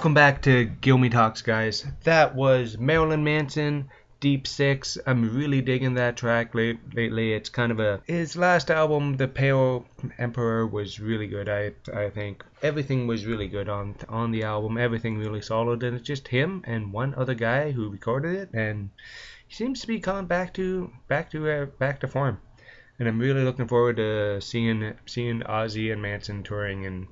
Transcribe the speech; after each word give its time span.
Welcome 0.00 0.14
back 0.14 0.40
to 0.44 0.66
Gilmy 0.80 1.10
Talks, 1.10 1.42
guys. 1.42 1.84
That 2.04 2.34
was 2.34 2.78
Marilyn 2.78 3.22
Manson, 3.22 3.90
Deep 4.18 4.46
Six. 4.46 4.96
I'm 5.06 5.36
really 5.36 5.60
digging 5.60 5.92
that 5.92 6.16
track 6.16 6.54
lately. 6.54 7.34
It's 7.34 7.50
kind 7.50 7.70
of 7.70 7.80
a 7.80 8.00
his 8.06 8.34
last 8.34 8.70
album, 8.70 9.18
The 9.18 9.28
Pale 9.28 9.84
Emperor, 10.16 10.66
was 10.66 11.00
really 11.00 11.26
good. 11.26 11.50
I 11.50 11.72
I 11.94 12.08
think 12.08 12.42
everything 12.62 13.08
was 13.08 13.26
really 13.26 13.46
good 13.46 13.68
on 13.68 13.94
on 14.08 14.30
the 14.30 14.42
album. 14.42 14.78
Everything 14.78 15.18
really 15.18 15.42
solid, 15.42 15.82
and 15.82 15.94
it's 15.94 16.06
just 16.06 16.28
him 16.28 16.64
and 16.66 16.94
one 16.94 17.14
other 17.14 17.34
guy 17.34 17.72
who 17.72 17.90
recorded 17.90 18.36
it, 18.36 18.54
and 18.54 18.88
he 19.46 19.54
seems 19.54 19.82
to 19.82 19.86
be 19.86 20.00
coming 20.00 20.24
back 20.24 20.54
to 20.54 20.90
back 21.08 21.30
to 21.32 21.50
uh, 21.50 21.66
back 21.78 22.00
to 22.00 22.08
form. 22.08 22.40
And 22.98 23.06
I'm 23.06 23.18
really 23.18 23.44
looking 23.44 23.68
forward 23.68 23.96
to 23.96 24.40
seeing 24.40 24.94
seeing 25.04 25.40
Ozzy 25.40 25.92
and 25.92 26.00
Manson 26.00 26.42
touring 26.42 26.84
in 26.84 27.06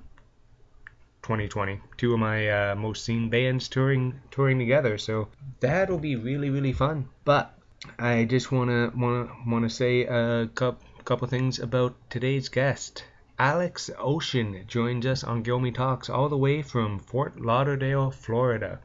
2020. 1.28 1.78
Two 1.98 2.14
of 2.14 2.18
my 2.18 2.48
uh, 2.48 2.74
most 2.74 3.04
seen 3.04 3.28
bands 3.28 3.68
touring 3.68 4.18
touring 4.30 4.58
together, 4.58 4.96
so 4.96 5.28
that'll 5.60 5.98
be 5.98 6.16
really 6.16 6.48
really 6.48 6.72
fun. 6.72 7.06
But 7.22 7.52
I 7.98 8.24
just 8.24 8.50
wanna 8.50 8.90
wanna 8.96 9.28
wanna 9.46 9.68
say 9.68 10.06
a 10.06 10.46
couple 10.54 10.88
couple 11.04 11.28
things 11.28 11.58
about 11.58 11.94
today's 12.08 12.48
guest. 12.48 13.04
Alex 13.38 13.90
Ocean 13.98 14.64
joins 14.66 15.04
us 15.04 15.22
on 15.22 15.44
Gilmy 15.44 15.74
Talks 15.74 16.08
all 16.08 16.30
the 16.30 16.38
way 16.38 16.62
from 16.62 16.98
Fort 16.98 17.38
Lauderdale, 17.38 18.10
Florida, 18.10 18.80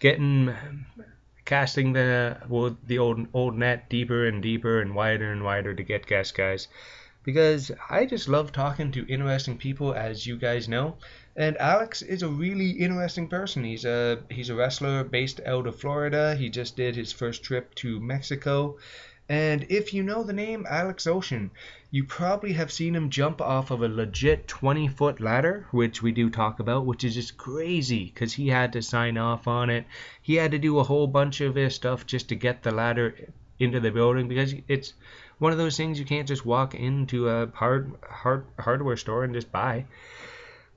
getting 0.00 0.52
casting 1.44 1.92
the 1.92 2.36
well, 2.48 2.76
the 2.84 2.98
old 2.98 3.28
old 3.32 3.56
net 3.56 3.88
deeper 3.88 4.26
and 4.26 4.42
deeper 4.42 4.80
and 4.80 4.92
wider 4.92 5.30
and 5.30 5.44
wider 5.44 5.72
to 5.72 5.84
get 5.84 6.08
guest 6.08 6.36
guys 6.36 6.66
because 7.26 7.72
I 7.90 8.06
just 8.06 8.28
love 8.28 8.52
talking 8.52 8.92
to 8.92 9.06
interesting 9.06 9.58
people, 9.58 9.92
as 9.92 10.26
you 10.26 10.36
guys 10.36 10.68
know. 10.68 10.96
And 11.38 11.58
Alex 11.58 12.00
is 12.00 12.22
a 12.22 12.28
really 12.28 12.70
interesting 12.70 13.28
person. 13.28 13.62
He's 13.62 13.84
a 13.84 14.20
he's 14.30 14.48
a 14.48 14.54
wrestler 14.54 15.04
based 15.04 15.38
out 15.44 15.66
of 15.66 15.78
Florida. 15.78 16.34
He 16.34 16.48
just 16.48 16.76
did 16.76 16.96
his 16.96 17.12
first 17.12 17.42
trip 17.42 17.74
to 17.74 18.00
Mexico. 18.00 18.78
And 19.28 19.66
if 19.68 19.92
you 19.92 20.02
know 20.02 20.22
the 20.22 20.32
name 20.32 20.66
Alex 20.66 21.06
Ocean, 21.06 21.50
you 21.90 22.04
probably 22.04 22.54
have 22.54 22.72
seen 22.72 22.94
him 22.94 23.10
jump 23.10 23.42
off 23.42 23.70
of 23.70 23.82
a 23.82 23.88
legit 23.88 24.48
20 24.48 24.88
foot 24.88 25.20
ladder, 25.20 25.66
which 25.72 26.00
we 26.00 26.10
do 26.10 26.30
talk 26.30 26.58
about, 26.58 26.86
which 26.86 27.04
is 27.04 27.14
just 27.14 27.36
crazy 27.36 28.06
because 28.06 28.32
he 28.32 28.48
had 28.48 28.72
to 28.72 28.80
sign 28.80 29.18
off 29.18 29.46
on 29.46 29.68
it. 29.68 29.84
He 30.22 30.36
had 30.36 30.52
to 30.52 30.58
do 30.58 30.78
a 30.78 30.84
whole 30.84 31.06
bunch 31.06 31.42
of 31.42 31.56
his 31.56 31.74
stuff 31.74 32.06
just 32.06 32.30
to 32.30 32.34
get 32.34 32.62
the 32.62 32.70
ladder 32.70 33.14
into 33.58 33.80
the 33.80 33.90
building 33.90 34.26
because 34.26 34.54
it's 34.68 34.94
one 35.38 35.52
of 35.52 35.58
those 35.58 35.76
things 35.76 35.98
you 35.98 36.06
can't 36.06 36.28
just 36.28 36.46
walk 36.46 36.74
into 36.74 37.28
a 37.28 37.48
hard, 37.48 37.92
hard 38.08 38.46
hardware 38.58 38.96
store 38.96 39.24
and 39.24 39.34
just 39.34 39.52
buy. 39.52 39.84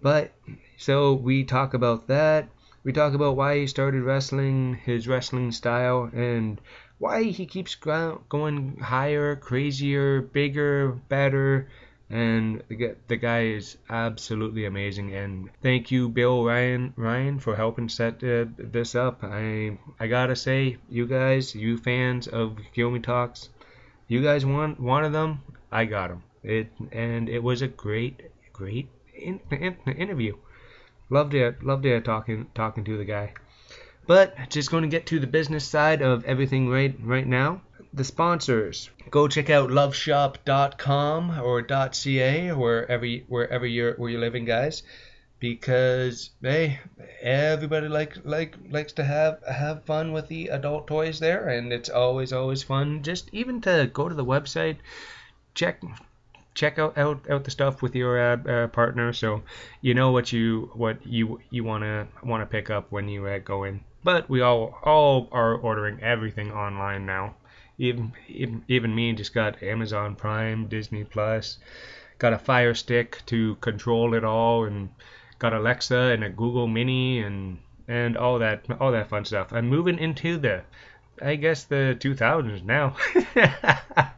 But 0.02 0.32
so 0.78 1.14
we 1.14 1.44
talk 1.44 1.74
about 1.74 2.08
that. 2.08 2.48
We 2.86 2.94
talk 2.94 3.14
about 3.14 3.36
why 3.36 3.58
he 3.58 3.68
started 3.68 4.02
wrestling, 4.04 4.76
his 4.76 5.10
wrestling 5.10 5.52
style, 5.52 6.10
and 6.14 6.62
why 7.00 7.24
he 7.24 7.46
keeps 7.46 7.76
going 7.76 8.78
higher, 8.78 9.36
crazier, 9.36 10.22
bigger, 10.22 10.94
better. 11.10 11.68
And 12.10 12.64
the, 12.70 13.18
guy 13.18 13.48
is 13.48 13.78
absolutely 13.90 14.64
amazing. 14.64 15.14
And 15.14 15.50
thank 15.62 15.92
you, 15.92 16.08
Bill 16.08 16.46
Ryan, 16.46 16.94
Ryan, 16.96 17.40
for 17.40 17.58
helping 17.58 17.90
set 17.90 18.24
uh, 18.24 18.46
this 18.58 18.96
up. 18.96 19.20
I 19.22 19.78
I 20.00 20.08
gotta 20.08 20.36
say, 20.38 20.78
you 20.90 21.08
guys, 21.08 21.54
you 21.54 21.78
fans 21.78 22.28
of 22.28 22.58
Gilmy 22.74 23.04
Talks, 23.04 23.50
you 24.08 24.24
guys 24.24 24.46
want 24.46 24.80
wanted 24.80 25.12
them, 25.12 25.42
I 25.72 25.84
got 25.84 26.08
them. 26.08 26.24
It 26.42 26.72
and 26.92 27.28
it 27.28 27.44
was 27.44 27.62
a 27.62 27.68
great, 27.68 28.32
great 28.54 28.88
in, 29.20 29.40
in, 29.52 29.78
interview. 29.94 30.36
Loved 31.10 31.34
it. 31.34 31.64
Loved 31.64 31.86
it 31.86 32.06
talking 32.06 32.48
talking 32.54 32.84
to 32.86 32.98
the 32.98 33.06
guy. 33.06 33.34
But 34.08 34.50
just 34.50 34.72
going 34.72 34.84
to 34.84 34.90
get 34.90 35.06
to 35.08 35.20
the 35.20 35.28
business 35.28 35.66
side 35.66 36.02
of 36.02 36.26
everything 36.26 36.70
right 36.70 36.96
right 37.04 37.28
now. 37.28 37.62
The 37.94 38.04
sponsors. 38.04 38.90
Go 39.10 39.28
check 39.28 39.50
out 39.50 39.70
loveshop.com 39.70 41.40
or 41.42 41.66
.ca 41.94 42.52
wherever 42.52 43.08
wherever 43.28 43.66
you're 43.66 43.94
where 43.96 44.10
you're 44.10 44.20
living, 44.20 44.46
guys 44.46 44.84
because 45.40 46.32
hey, 46.42 46.80
everybody 47.22 47.88
like 47.88 48.18
like 48.26 48.56
likes 48.70 48.94
to 48.94 49.04
have 49.04 49.42
have 49.50 49.86
fun 49.86 50.12
with 50.12 50.28
the 50.28 50.50
adult 50.50 50.88
toys 50.88 51.20
there, 51.20 51.48
and 51.48 51.72
it's 51.72 51.90
always 51.90 52.34
always 52.34 52.64
fun. 52.64 53.02
Just 53.04 53.30
even 53.32 53.62
to 53.62 53.90
go 53.94 54.10
to 54.10 54.16
the 54.16 54.26
website, 54.26 54.78
check 55.56 55.82
check 56.54 56.80
out 56.80 56.98
out, 56.98 57.30
out 57.30 57.44
the 57.44 57.52
stuff 57.52 57.82
with 57.82 57.96
your 57.96 58.20
uh, 58.20 58.38
uh, 58.38 58.68
partner, 58.68 59.14
so 59.14 59.44
you 59.82 59.94
know 59.94 60.12
what 60.12 60.32
you 60.34 60.72
what 60.74 61.06
you 61.06 61.40
you 61.50 61.64
wanna 61.64 62.08
wanna 62.24 62.46
pick 62.46 62.70
up 62.70 62.92
when 62.92 63.08
you 63.08 63.26
uh, 63.28 63.40
go 63.40 63.64
in. 63.64 63.82
But 64.04 64.30
we 64.30 64.42
all 64.42 64.78
all 64.84 65.28
are 65.32 65.56
ordering 65.56 66.02
everything 66.02 66.52
online 66.52 67.06
now. 67.06 67.36
Even 67.78 68.14
even 68.28 68.64
even 68.68 68.96
me 68.96 69.14
just 69.14 69.34
got 69.34 69.64
Amazon 69.64 70.16
Prime, 70.16 70.68
Disney 70.68 71.04
Plus, 71.04 71.58
got 72.18 72.34
a 72.34 72.38
Fire 72.38 72.74
Stick 72.74 73.22
to 73.28 73.56
control 73.56 74.14
it 74.14 74.24
all 74.24 74.66
and 74.66 74.90
got 75.40 75.54
Alexa 75.54 75.96
and 75.98 76.24
a 76.24 76.30
Google 76.30 76.68
Mini 76.68 77.22
and 77.22 77.60
and 77.88 78.18
all 78.18 78.40
that 78.40 78.66
all 78.80 78.92
that 78.92 79.10
fun 79.10 79.26
stuff. 79.26 79.52
I'm 79.52 79.68
moving 79.68 79.98
into 79.98 80.38
the 80.38 80.64
I 81.22 81.36
guess 81.36 81.66
the 81.66 81.98
2000s 82.00 82.64
now. 82.64 82.96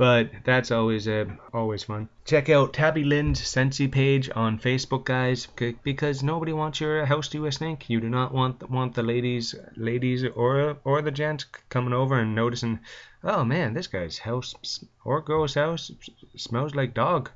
but 0.00 0.30
that's 0.44 0.70
always 0.70 1.06
uh, 1.06 1.26
always 1.52 1.84
fun. 1.84 2.08
Check 2.24 2.48
out 2.48 2.72
Tabby 2.72 3.04
Lynn's 3.04 3.42
Scentsy 3.42 3.92
page 3.92 4.30
on 4.34 4.58
Facebook, 4.58 5.04
guys, 5.04 5.46
because 5.82 6.22
nobody 6.22 6.54
wants 6.54 6.80
your 6.80 7.04
house 7.04 7.28
to 7.28 7.44
a 7.44 7.52
stink. 7.52 7.90
You 7.90 8.00
do 8.00 8.08
not 8.08 8.32
want 8.32 8.70
want 8.70 8.94
the 8.94 9.02
ladies, 9.02 9.54
ladies 9.76 10.24
or 10.24 10.78
or 10.84 11.02
the 11.02 11.10
gents 11.10 11.44
coming 11.68 11.92
over 11.92 12.18
and 12.18 12.34
noticing, 12.34 12.80
oh 13.22 13.44
man, 13.44 13.74
this 13.74 13.88
guy's 13.88 14.16
house 14.16 14.82
or 15.04 15.20
girl's 15.20 15.52
house 15.52 15.92
smells 16.34 16.74
like 16.74 16.94
dog. 16.94 17.28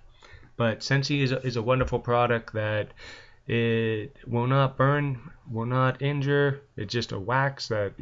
But 0.57 0.81
Scentsy 0.81 1.21
is 1.21 1.33
a, 1.33 1.47
is 1.47 1.57
a 1.57 1.63
wonderful 1.63 1.99
product 1.99 2.55
that 2.55 2.93
it 3.47 4.17
will 4.27 4.47
not 4.47 4.79
burn, 4.79 5.21
will 5.51 5.67
not 5.67 6.01
injure. 6.01 6.63
It's 6.79 6.95
just 6.95 7.13
a 7.13 7.19
wax 7.19 7.69
that, 7.69 7.93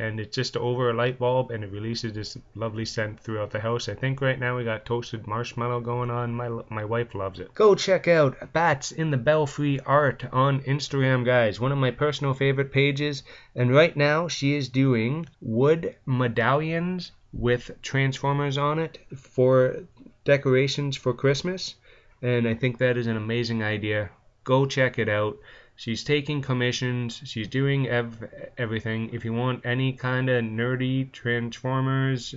and 0.00 0.18
it's 0.18 0.34
just 0.34 0.56
over 0.56 0.90
a 0.90 0.94
light 0.94 1.18
bulb, 1.18 1.50
and 1.50 1.62
it 1.62 1.70
releases 1.70 2.12
this 2.12 2.36
lovely 2.54 2.84
scent 2.84 3.20
throughout 3.20 3.50
the 3.50 3.60
house. 3.60 3.88
I 3.88 3.94
think 3.94 4.20
right 4.20 4.40
now 4.40 4.56
we 4.56 4.64
got 4.64 4.84
toasted 4.84 5.26
marshmallow 5.26 5.80
going 5.80 6.10
on. 6.10 6.34
My 6.34 6.48
my 6.70 6.84
wife 6.84 7.14
loves 7.14 7.38
it. 7.38 7.54
Go 7.54 7.74
check 7.74 8.08
out 8.08 8.52
Bats 8.52 8.90
in 8.90 9.10
the 9.10 9.16
Belfry 9.16 9.78
Art 9.80 10.24
on 10.32 10.60
Instagram, 10.62 11.24
guys. 11.24 11.60
One 11.60 11.72
of 11.72 11.78
my 11.78 11.90
personal 11.90 12.34
favorite 12.34 12.72
pages. 12.72 13.22
And 13.54 13.72
right 13.72 13.96
now 13.96 14.26
she 14.26 14.56
is 14.56 14.68
doing 14.68 15.26
wood 15.40 15.94
medallions 16.06 17.12
with 17.32 17.70
transformers 17.82 18.58
on 18.58 18.78
it 18.78 18.98
for 19.14 19.84
decorations 20.24 20.96
for 20.96 21.14
Christmas 21.14 21.76
and 22.22 22.46
I 22.46 22.54
think 22.54 22.78
that 22.78 22.96
is 22.96 23.06
an 23.06 23.16
amazing 23.16 23.62
idea. 23.62 24.10
Go 24.44 24.66
check 24.66 24.98
it 24.98 25.08
out. 25.08 25.38
She's 25.80 26.04
taking 26.04 26.42
commissions. 26.42 27.22
She's 27.24 27.48
doing 27.48 27.88
ev- 27.88 28.30
everything. 28.58 29.14
If 29.14 29.24
you 29.24 29.32
want 29.32 29.64
any 29.64 29.94
kind 29.94 30.28
of 30.28 30.44
nerdy 30.44 31.10
Transformers, 31.10 32.34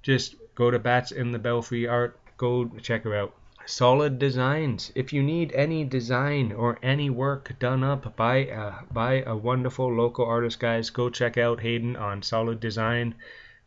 just 0.00 0.36
go 0.54 0.70
to 0.70 0.78
Bats 0.78 1.12
in 1.12 1.30
the 1.30 1.38
Belfry 1.38 1.86
Art. 1.86 2.18
Go 2.38 2.70
check 2.80 3.04
her 3.04 3.14
out. 3.14 3.34
Solid 3.66 4.18
Designs. 4.18 4.92
If 4.94 5.12
you 5.12 5.22
need 5.22 5.52
any 5.52 5.84
design 5.84 6.52
or 6.52 6.78
any 6.82 7.10
work 7.10 7.52
done 7.58 7.84
up 7.84 8.16
by 8.16 8.36
a, 8.46 8.72
by 8.90 9.24
a 9.24 9.36
wonderful 9.36 9.94
local 9.94 10.24
artist, 10.24 10.58
guys, 10.58 10.88
go 10.88 11.10
check 11.10 11.36
out 11.36 11.60
Hayden 11.60 11.96
on 11.96 12.22
Solid 12.22 12.60
Design. 12.60 13.14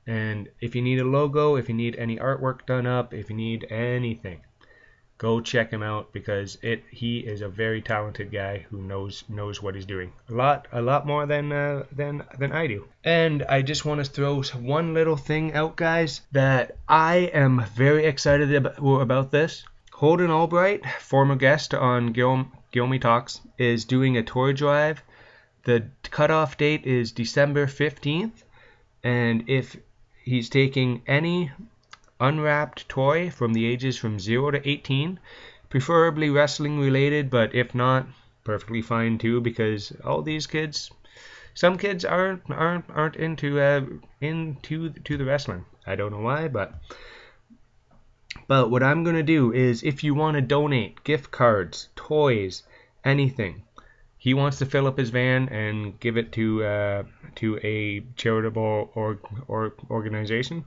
And 0.08 0.50
if 0.60 0.74
you 0.74 0.82
need 0.82 1.00
a 1.00 1.06
logo, 1.06 1.56
if 1.56 1.70
you 1.70 1.76
need 1.76 1.96
any 1.98 2.18
artwork 2.18 2.66
done 2.66 2.88
up, 2.88 3.14
if 3.14 3.30
you 3.30 3.36
need 3.36 3.68
anything, 3.70 4.42
go 5.18 5.40
check 5.40 5.72
him 5.72 5.84
out 5.84 6.12
because 6.12 6.58
it 6.62 6.84
he 6.90 7.20
is 7.20 7.42
a 7.42 7.48
very 7.48 7.82
talented 7.82 8.32
guy 8.32 8.66
who 8.70 8.82
knows 8.82 9.24
knows 9.30 9.62
what 9.62 9.76
he's 9.76 9.86
doing 9.86 10.12
a 10.30 10.34
lot 10.34 10.68
a 10.72 10.82
lot 10.82 11.06
more 11.06 11.26
than 11.26 11.52
uh, 11.52 11.84
than 11.92 12.24
than 12.40 12.52
I 12.52 12.68
do. 12.68 12.88
And 13.04 13.44
I 13.44 13.62
just 13.62 13.86
want 13.86 14.04
to 14.04 14.12
throw 14.12 14.42
one 14.44 14.94
little 14.94 15.18
thing 15.18 15.54
out, 15.54 15.76
guys, 15.76 16.22
that 16.32 16.78
I 16.88 17.32
am 17.34 17.66
very 17.76 18.06
excited 18.06 18.54
about, 18.54 18.80
about 19.02 19.32
this. 19.32 19.64
Holden 19.92 20.32
Albright, 20.32 20.86
former 21.00 21.36
guest 21.36 21.74
on 21.74 22.12
Gil, 22.14 22.48
Gilmy 22.74 23.00
Talks, 23.00 23.40
is 23.58 23.86
doing 23.86 24.18
a 24.18 24.24
toy 24.24 24.52
drive. 24.54 25.04
The 25.64 25.86
cutoff 26.04 26.58
date 26.58 26.86
is 26.86 27.12
December 27.14 27.68
15th, 27.68 28.44
and 29.04 29.44
if 29.48 29.78
he's 30.24 30.50
taking 30.50 31.04
any 31.08 31.52
unwrapped 32.24 32.88
toy 32.88 33.30
from 33.30 33.54
the 33.54 33.66
ages 33.66 33.98
from 33.98 34.20
0 34.20 34.52
to 34.52 34.70
18, 34.70 35.20
preferably 35.70 36.30
wrestling 36.30 36.80
related, 36.80 37.30
but 37.30 37.54
if 37.54 37.76
not, 37.76 38.08
perfectly 38.44 38.82
fine 38.82 39.18
too 39.18 39.40
because 39.42 39.92
all 40.04 40.22
these 40.22 40.48
kids 40.48 40.90
some 41.56 41.78
kids 41.78 42.04
aren't 42.04 42.50
aren't 42.50 42.90
aren't 42.90 43.16
into 43.16 43.60
uh, 43.60 43.82
into 44.22 44.90
to 44.90 45.18
the 45.18 45.26
wrestling. 45.26 45.66
I 45.86 45.96
don't 45.96 46.12
know 46.12 46.22
why, 46.22 46.48
but 46.48 46.74
but 48.48 48.72
what 48.72 48.82
I'm 48.82 49.04
gonna 49.04 49.24
do 49.24 49.54
is 49.54 49.84
if 49.84 50.04
you 50.04 50.16
want 50.16 50.36
to 50.36 50.42
donate 50.42 51.04
gift 51.04 51.30
cards, 51.30 51.90
toys, 51.96 52.64
anything, 53.06 53.64
he 54.18 54.34
wants 54.34 54.58
to 54.60 54.66
fill 54.66 54.88
up 54.88 54.98
his 54.98 55.12
van 55.12 55.48
and 55.50 56.00
give 56.00 56.18
it 56.18 56.32
to 56.34 56.64
uh, 56.64 57.04
to 57.36 57.60
a 57.64 58.02
charitable 58.16 58.92
or, 58.96 59.20
or 59.48 59.74
organization. 59.92 60.66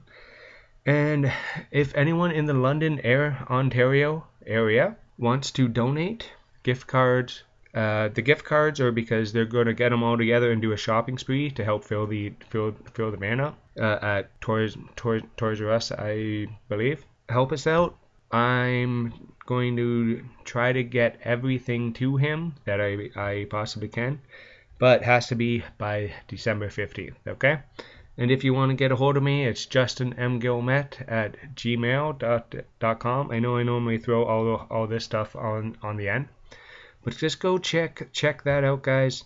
And 0.87 1.33
if 1.69 1.93
anyone 1.95 2.31
in 2.31 2.45
the 2.45 2.53
London 2.53 3.01
Air 3.03 3.45
Ontario 3.49 4.25
area 4.45 4.95
wants 5.17 5.51
to 5.51 5.67
donate 5.67 6.31
gift 6.63 6.87
cards, 6.87 7.43
uh, 7.73 8.07
the 8.07 8.21
gift 8.21 8.45
cards 8.45 8.79
are 8.79 8.93
because 8.93 9.33
they're 9.33 9.43
going 9.43 9.65
to 9.65 9.73
get 9.73 9.89
them 9.89 10.01
all 10.01 10.17
together 10.17 10.49
and 10.49 10.61
do 10.61 10.71
a 10.71 10.77
shopping 10.77 11.17
spree 11.17 11.51
to 11.51 11.65
help 11.65 11.83
fill 11.83 12.07
the 12.07 12.31
fill 12.49 12.73
fill 12.93 13.11
the 13.11 13.17
van 13.17 13.41
up 13.41 13.57
uh, 13.77 13.99
at 14.01 14.39
Toys 14.39 14.77
Toys 14.95 15.23
Toys 15.35 15.59
R 15.59 15.71
Us, 15.71 15.91
I 15.91 16.47
believe. 16.69 17.03
Help 17.27 17.51
us 17.51 17.67
out. 17.67 17.97
I'm 18.31 19.13
going 19.45 19.75
to 19.75 20.23
try 20.45 20.71
to 20.71 20.83
get 20.83 21.19
everything 21.21 21.91
to 21.95 22.15
him 22.15 22.55
that 22.63 22.79
I 22.79 23.09
I 23.13 23.45
possibly 23.49 23.89
can, 23.89 24.21
but 24.79 25.03
has 25.03 25.27
to 25.27 25.35
be 25.35 25.65
by 25.77 26.13
December 26.29 26.69
15th. 26.69 27.15
Okay. 27.27 27.59
And 28.17 28.31
if 28.31 28.43
you 28.43 28.53
want 28.53 28.71
to 28.71 28.75
get 28.75 28.91
a 28.91 28.95
hold 28.95 29.15
of 29.15 29.23
me, 29.23 29.45
it's 29.45 29.67
justinmgilmet 29.67 31.07
at 31.07 31.37
gmail.com. 31.55 33.31
I 33.31 33.39
know 33.39 33.57
I 33.57 33.63
normally 33.63 33.99
throw 33.99 34.23
all, 34.23 34.67
all 34.69 34.87
this 34.87 35.05
stuff 35.05 35.35
on, 35.35 35.77
on 35.83 35.97
the 35.97 36.09
end. 36.09 36.27
But 37.03 37.15
just 37.15 37.39
go 37.39 37.57
check 37.57 38.09
check 38.11 38.43
that 38.43 38.63
out, 38.63 38.81
guys, 38.81 39.23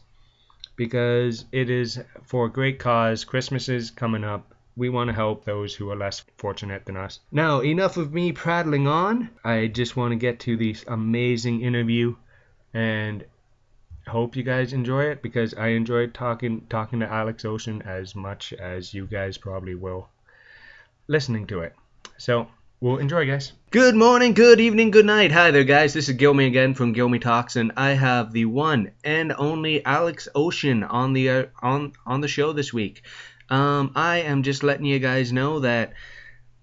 because 0.75 1.45
it 1.51 1.69
is 1.69 1.99
for 2.23 2.45
a 2.45 2.51
great 2.51 2.79
cause. 2.79 3.23
Christmas 3.23 3.69
is 3.69 3.91
coming 3.91 4.23
up. 4.23 4.53
We 4.75 4.89
want 4.89 5.07
to 5.07 5.15
help 5.15 5.45
those 5.45 5.73
who 5.73 5.89
are 5.89 5.95
less 5.95 6.23
fortunate 6.37 6.85
than 6.85 6.97
us. 6.97 7.21
Now, 7.31 7.61
enough 7.61 7.97
of 7.97 8.13
me 8.13 8.33
prattling 8.33 8.87
on. 8.87 9.29
I 9.43 9.67
just 9.67 9.95
want 9.95 10.11
to 10.11 10.15
get 10.17 10.41
to 10.41 10.57
this 10.57 10.83
amazing 10.87 11.61
interview 11.61 12.15
and 12.73 13.25
hope 14.07 14.35
you 14.35 14.43
guys 14.43 14.73
enjoy 14.73 15.05
it 15.05 15.21
because 15.21 15.53
I 15.53 15.69
enjoyed 15.69 16.13
talking 16.13 16.65
talking 16.69 16.99
to 17.01 17.11
Alex 17.11 17.45
Ocean 17.45 17.81
as 17.83 18.15
much 18.15 18.53
as 18.53 18.93
you 18.93 19.05
guys 19.05 19.37
probably 19.37 19.75
will 19.75 20.09
listening 21.07 21.47
to 21.47 21.61
it. 21.61 21.75
So 22.17 22.47
we'll 22.79 22.97
enjoy, 22.97 23.27
guys. 23.27 23.53
Good 23.69 23.95
morning, 23.95 24.33
good 24.33 24.59
evening, 24.59 24.91
good 24.91 25.05
night. 25.05 25.31
Hi 25.31 25.51
there, 25.51 25.63
guys. 25.63 25.93
This 25.93 26.09
is 26.09 26.17
Gilmy 26.17 26.47
again 26.47 26.73
from 26.73 26.93
Gilmy 26.93 27.21
Talks, 27.21 27.55
and 27.55 27.71
I 27.77 27.91
have 27.91 28.31
the 28.31 28.45
one 28.45 28.91
and 29.03 29.33
only 29.37 29.85
Alex 29.85 30.27
Ocean 30.35 30.83
on 30.83 31.13
the 31.13 31.29
uh, 31.29 31.45
on 31.61 31.93
on 32.05 32.21
the 32.21 32.27
show 32.27 32.53
this 32.53 32.73
week. 32.73 33.03
Um, 33.49 33.91
I 33.95 34.21
am 34.21 34.43
just 34.43 34.63
letting 34.63 34.85
you 34.85 34.99
guys 34.99 35.33
know 35.33 35.59
that 35.59 35.93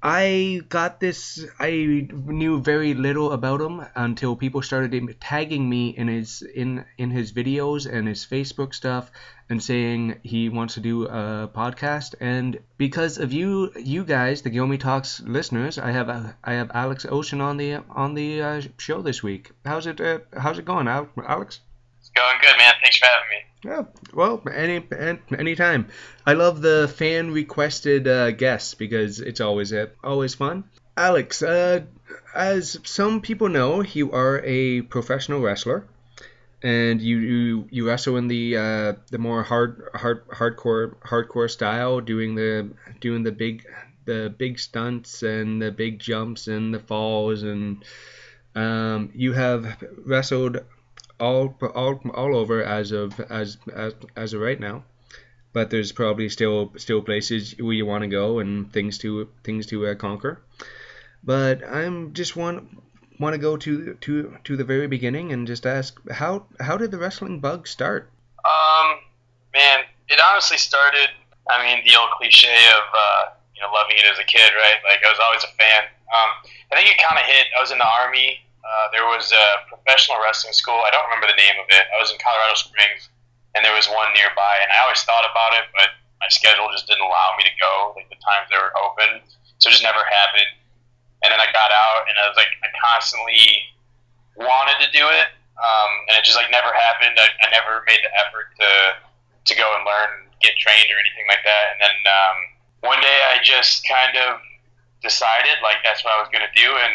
I 0.03 0.61
got 0.69 1.01
this. 1.01 1.45
I 1.59 2.07
knew 2.13 2.61
very 2.61 2.95
little 2.95 3.33
about 3.33 3.61
him 3.61 3.85
until 3.97 4.37
people 4.37 4.63
started 4.63 5.17
tagging 5.21 5.69
me 5.69 5.89
in 5.89 6.07
his 6.07 6.43
in 6.43 6.85
in 6.97 7.11
his 7.11 7.33
videos 7.33 7.85
and 7.93 8.07
his 8.07 8.25
Facebook 8.25 8.75
stuff, 8.75 9.11
and 9.51 9.61
saying 9.61 10.21
he 10.23 10.49
wants 10.51 10.75
to 10.75 10.81
do 10.81 11.07
a 11.07 11.51
podcast. 11.53 12.15
And 12.21 12.61
because 12.77 13.19
of 13.19 13.33
you, 13.33 13.73
you 13.77 14.05
guys, 14.05 14.43
the 14.43 14.51
Gilmy 14.51 14.79
Talks 14.79 15.21
listeners, 15.21 15.79
I 15.79 15.91
have 15.91 16.09
I 16.45 16.53
have 16.53 16.71
Alex 16.75 17.05
Ocean 17.05 17.41
on 17.41 17.57
the 17.57 17.83
on 17.91 18.15
the 18.15 18.41
uh, 18.41 18.63
show 18.77 19.03
this 19.03 19.25
week. 19.25 19.51
How's 19.65 19.89
it 19.89 20.01
uh, 20.01 20.21
How's 20.33 20.61
it 20.61 20.65
going, 20.65 20.87
Alex? 20.87 21.59
Going 22.19 22.39
good, 22.41 22.59
man. 22.59 22.75
Thanks 22.83 22.97
for 22.97 23.07
having 23.07 23.29
me. 23.31 23.45
Yeah, 23.65 23.85
well, 24.13 24.43
any 24.53 24.83
any 25.39 25.55
time. 25.55 25.87
I 26.27 26.33
love 26.33 26.61
the 26.61 26.93
fan 26.97 27.31
requested 27.31 28.09
uh, 28.09 28.33
guests 28.33 28.75
because 28.75 29.21
it's 29.21 29.41
always 29.41 29.73
uh, 29.73 29.87
always 30.03 30.35
fun. 30.35 30.65
Alex, 30.97 31.45
uh, 31.45 31.83
as 32.35 32.77
some 32.83 33.21
people 33.21 33.49
know, 33.49 33.83
you 33.83 34.11
are 34.11 34.43
a 34.45 34.83
professional 34.83 35.41
wrestler, 35.41 35.87
and 36.61 37.01
you 37.01 37.19
you, 37.19 37.69
you 37.71 37.87
wrestle 37.87 38.17
in 38.17 38.27
the 38.27 38.57
uh, 38.57 38.93
the 39.13 39.19
more 39.19 39.45
hard 39.45 39.89
hard 39.95 40.27
hardcore 40.29 40.97
hardcore 40.97 41.49
style, 41.49 42.01
doing 42.01 42.35
the 42.35 42.69
doing 43.01 43.23
the 43.23 43.33
big 43.33 43.65
the 44.07 44.35
big 44.37 44.59
stunts 44.59 45.23
and 45.23 45.63
the 45.63 45.71
big 45.71 46.01
jumps 46.01 46.49
and 46.49 46.75
the 46.75 46.81
falls 46.81 47.45
and 47.45 47.85
um, 48.57 49.11
you 49.15 49.35
have 49.35 49.81
wrestled 50.05 50.65
all 51.21 51.55
all 51.75 52.01
all 52.15 52.37
over 52.37 52.63
as 52.63 52.93
of 52.93 53.19
as 53.21 53.59
as 53.75 53.95
as 54.17 54.33
of 54.33 54.41
right 54.41 54.61
now. 54.61 54.85
But 55.53 55.71
there's 55.71 55.93
probably 55.93 56.29
still 56.29 56.73
still 56.77 57.03
places 57.03 57.55
where 57.59 57.73
you 57.73 57.87
want 57.87 58.03
to 58.03 58.09
go 58.09 58.39
and 58.39 58.73
things 58.73 58.99
to 58.99 59.29
things 59.45 59.67
to 59.67 59.87
uh, 59.87 59.95
conquer. 59.95 60.43
But 61.25 61.67
I'm 61.67 62.13
just 62.13 62.37
want 62.37 62.69
want 63.19 63.35
to 63.35 63.39
go 63.39 63.57
to 63.57 63.95
to 63.95 64.37
to 64.45 64.57
the 64.57 64.65
very 64.65 64.87
beginning 64.87 65.33
and 65.33 65.47
just 65.47 65.67
ask 65.67 65.99
how 66.11 66.47
how 66.61 66.77
did 66.77 66.91
the 66.91 66.99
wrestling 66.99 67.41
bug 67.41 67.67
start? 67.67 68.11
Um, 68.45 68.99
man, 69.55 69.85
it 70.09 70.21
honestly 70.31 70.59
started. 70.59 71.09
I 71.51 71.65
mean, 71.65 71.85
the 71.85 71.99
old 71.99 72.11
cliche 72.19 72.55
of 72.77 72.85
uh, 72.95 73.25
you 73.57 73.63
know 73.63 73.73
loving 73.73 73.97
it 73.97 74.07
as 74.13 74.19
a 74.19 74.25
kid, 74.25 74.53
right? 74.55 74.79
Like 74.85 75.03
I 75.05 75.11
was 75.11 75.19
always 75.19 75.43
a 75.43 75.53
fan. 75.57 75.83
Um, 76.09 76.51
I 76.73 76.77
think 76.77 76.91
it 76.91 76.99
kind 77.03 77.19
of 77.19 77.27
hit. 77.27 77.47
I 77.57 77.61
was 77.61 77.73
in 77.73 77.79
the 77.79 77.89
army 77.89 78.41
uh, 78.69 78.87
there 78.93 79.09
was 79.09 79.33
a 79.33 79.47
professional 79.73 80.21
wrestling 80.21 80.53
school. 80.53 80.77
I 80.85 80.93
don't 80.93 81.09
remember 81.09 81.25
the 81.33 81.41
name 81.41 81.57
of 81.57 81.65
it. 81.73 81.89
I 81.89 81.97
was 81.97 82.13
in 82.13 82.21
Colorado 82.21 82.53
Springs, 82.61 83.09
and 83.57 83.65
there 83.65 83.73
was 83.73 83.89
one 83.89 84.13
nearby. 84.13 84.55
And 84.61 84.69
I 84.69 84.85
always 84.85 85.01
thought 85.09 85.25
about 85.25 85.57
it, 85.57 85.73
but 85.73 85.97
my 86.21 86.29
schedule 86.29 86.69
just 86.69 86.85
didn't 86.85 87.05
allow 87.05 87.33
me 87.41 87.49
to 87.49 87.55
go. 87.57 87.97
Like 87.97 88.13
the 88.13 88.21
times 88.21 88.53
they 88.53 88.61
were 88.61 88.77
open, 88.77 89.25
so 89.57 89.73
it 89.73 89.73
just 89.73 89.87
never 89.87 90.05
happened. 90.05 90.53
And 91.25 91.33
then 91.33 91.41
I 91.41 91.49
got 91.49 91.73
out, 91.73 92.07
and 92.07 92.15
I 92.21 92.29
was 92.29 92.37
like, 92.37 92.53
I 92.61 92.69
constantly 92.77 93.73
wanted 94.37 94.79
to 94.85 94.89
do 94.93 95.03
it, 95.03 95.29
um, 95.59 95.91
and 96.07 96.15
it 96.21 96.23
just 96.23 96.37
like 96.37 96.53
never 96.53 96.71
happened. 96.71 97.17
I, 97.17 97.27
I 97.43 97.47
never 97.51 97.83
made 97.89 98.05
the 98.05 98.13
effort 98.21 98.53
to 98.61 98.71
to 99.49 99.53
go 99.57 99.65
and 99.65 99.83
learn, 99.89 100.29
get 100.45 100.61
trained, 100.61 100.93
or 100.93 101.01
anything 101.01 101.25
like 101.25 101.41
that. 101.41 101.65
And 101.73 101.79
then 101.81 101.97
um, 102.05 102.37
one 102.93 103.01
day, 103.01 103.19
I 103.33 103.41
just 103.41 103.81
kind 103.89 104.13
of 104.29 104.45
decided 105.01 105.57
like 105.65 105.81
that's 105.81 106.05
what 106.05 106.13
I 106.13 106.21
was 106.21 106.29
going 106.29 106.45
to 106.45 106.53
do, 106.53 106.69
and 106.69 106.95